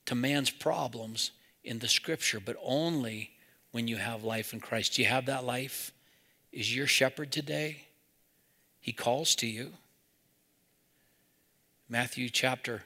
to 0.07 0.13
man's 0.13 0.49
problems 0.49 1.31
in 1.67 1.79
the 1.79 1.87
scripture, 1.87 2.39
but 2.39 2.55
only 2.63 3.31
when 3.71 3.87
you 3.87 3.97
have 3.97 4.23
life 4.23 4.53
in 4.53 4.59
Christ. 4.59 4.95
Do 4.95 5.01
you 5.01 5.07
have 5.07 5.25
that 5.25 5.43
life? 5.43 5.91
Is 6.51 6.75
your 6.75 6.87
shepherd 6.87 7.31
today? 7.31 7.87
He 8.79 8.93
calls 8.93 9.35
to 9.35 9.47
you. 9.47 9.73
Matthew 11.89 12.29
chapter 12.29 12.83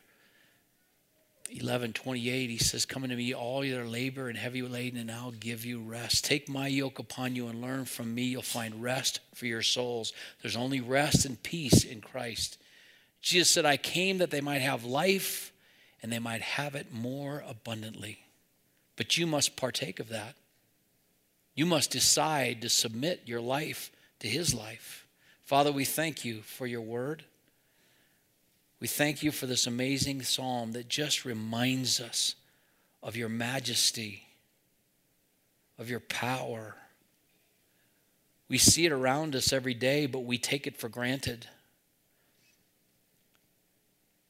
11 1.49 1.93
28, 1.93 2.49
he 2.49 2.57
says, 2.57 2.85
Come 2.85 3.03
unto 3.03 3.15
me, 3.15 3.33
all 3.33 3.63
your 3.63 3.85
labor 3.85 4.29
and 4.29 4.37
heavy 4.37 4.61
laden, 4.61 4.99
and 4.99 5.11
I'll 5.11 5.31
give 5.31 5.65
you 5.65 5.81
rest. 5.81 6.23
Take 6.23 6.47
my 6.47 6.67
yoke 6.67 6.97
upon 6.97 7.35
you 7.35 7.47
and 7.47 7.61
learn 7.61 7.85
from 7.85 8.13
me. 8.15 8.23
You'll 8.23 8.41
find 8.41 8.81
rest 8.81 9.19
for 9.35 9.45
your 9.45 9.61
souls. 9.61 10.13
There's 10.41 10.55
only 10.55 10.81
rest 10.81 11.25
and 11.25 11.41
peace 11.41 11.83
in 11.83 12.01
Christ. 12.01 12.57
Jesus 13.21 13.49
said, 13.49 13.65
I 13.65 13.77
came 13.77 14.17
that 14.19 14.31
they 14.31 14.41
might 14.41 14.61
have 14.61 14.83
life 14.83 15.51
and 16.01 16.11
they 16.11 16.19
might 16.19 16.41
have 16.41 16.73
it 16.73 16.91
more 16.91 17.43
abundantly. 17.47 18.25
But 18.95 19.17
you 19.17 19.25
must 19.25 19.55
partake 19.55 19.99
of 19.99 20.09
that. 20.09 20.35
You 21.55 21.65
must 21.65 21.91
decide 21.91 22.61
to 22.61 22.69
submit 22.69 23.21
your 23.25 23.41
life 23.41 23.91
to 24.19 24.27
his 24.27 24.53
life. 24.53 25.05
Father, 25.43 25.71
we 25.71 25.85
thank 25.85 26.23
you 26.23 26.41
for 26.41 26.65
your 26.65 26.81
word. 26.81 27.23
We 28.79 28.87
thank 28.87 29.21
you 29.21 29.31
for 29.31 29.45
this 29.45 29.67
amazing 29.67 30.23
psalm 30.23 30.71
that 30.71 30.87
just 30.87 31.25
reminds 31.25 31.99
us 31.99 32.35
of 33.03 33.15
your 33.15 33.29
majesty, 33.29 34.23
of 35.77 35.89
your 35.89 35.99
power. 35.99 36.75
We 38.47 38.57
see 38.57 38.85
it 38.85 38.91
around 38.91 39.35
us 39.35 39.53
every 39.53 39.73
day, 39.73 40.07
but 40.07 40.23
we 40.23 40.37
take 40.37 40.67
it 40.67 40.77
for 40.77 40.89
granted. 40.89 41.47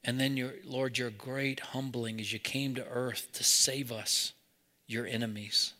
And 0.03 0.19
then, 0.19 0.35
your, 0.35 0.53
Lord, 0.65 0.97
your 0.97 1.11
great 1.11 1.59
humbling 1.59 2.19
as 2.19 2.33
you 2.33 2.39
came 2.39 2.75
to 2.75 2.87
earth 2.87 3.29
to 3.33 3.43
save 3.43 3.91
us, 3.91 4.33
your 4.91 5.05
enemies. 5.05 5.73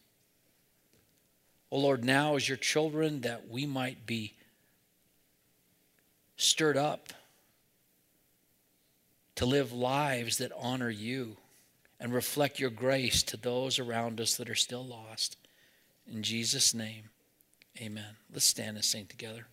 Oh 1.72 1.80
Lord, 1.80 2.04
now 2.04 2.36
as 2.36 2.48
your 2.48 2.58
children, 2.58 3.22
that 3.22 3.50
we 3.50 3.66
might 3.66 4.06
be 4.06 4.34
stirred 6.38 6.78
up 6.78 7.14
to 9.36 9.46
live 9.46 9.72
lives 9.72 10.38
that 10.38 10.52
honor 10.58 10.90
you 10.90 11.38
and 12.00 12.14
reflect 12.14 12.60
your 12.60 12.70
grace 12.70 13.24
to 13.24 13.38
those 13.38 13.80
around 13.80 14.20
us 14.20 14.36
that 14.36 14.50
are 14.50 14.56
still 14.56 14.86
lost. 14.86 15.38
In 16.12 16.24
Jesus' 16.24 16.74
name, 16.74 17.10
amen. 17.80 18.18
Let's 18.34 18.46
stand 18.46 18.76
and 18.76 18.84
sing 18.84 19.06
together. 19.06 19.46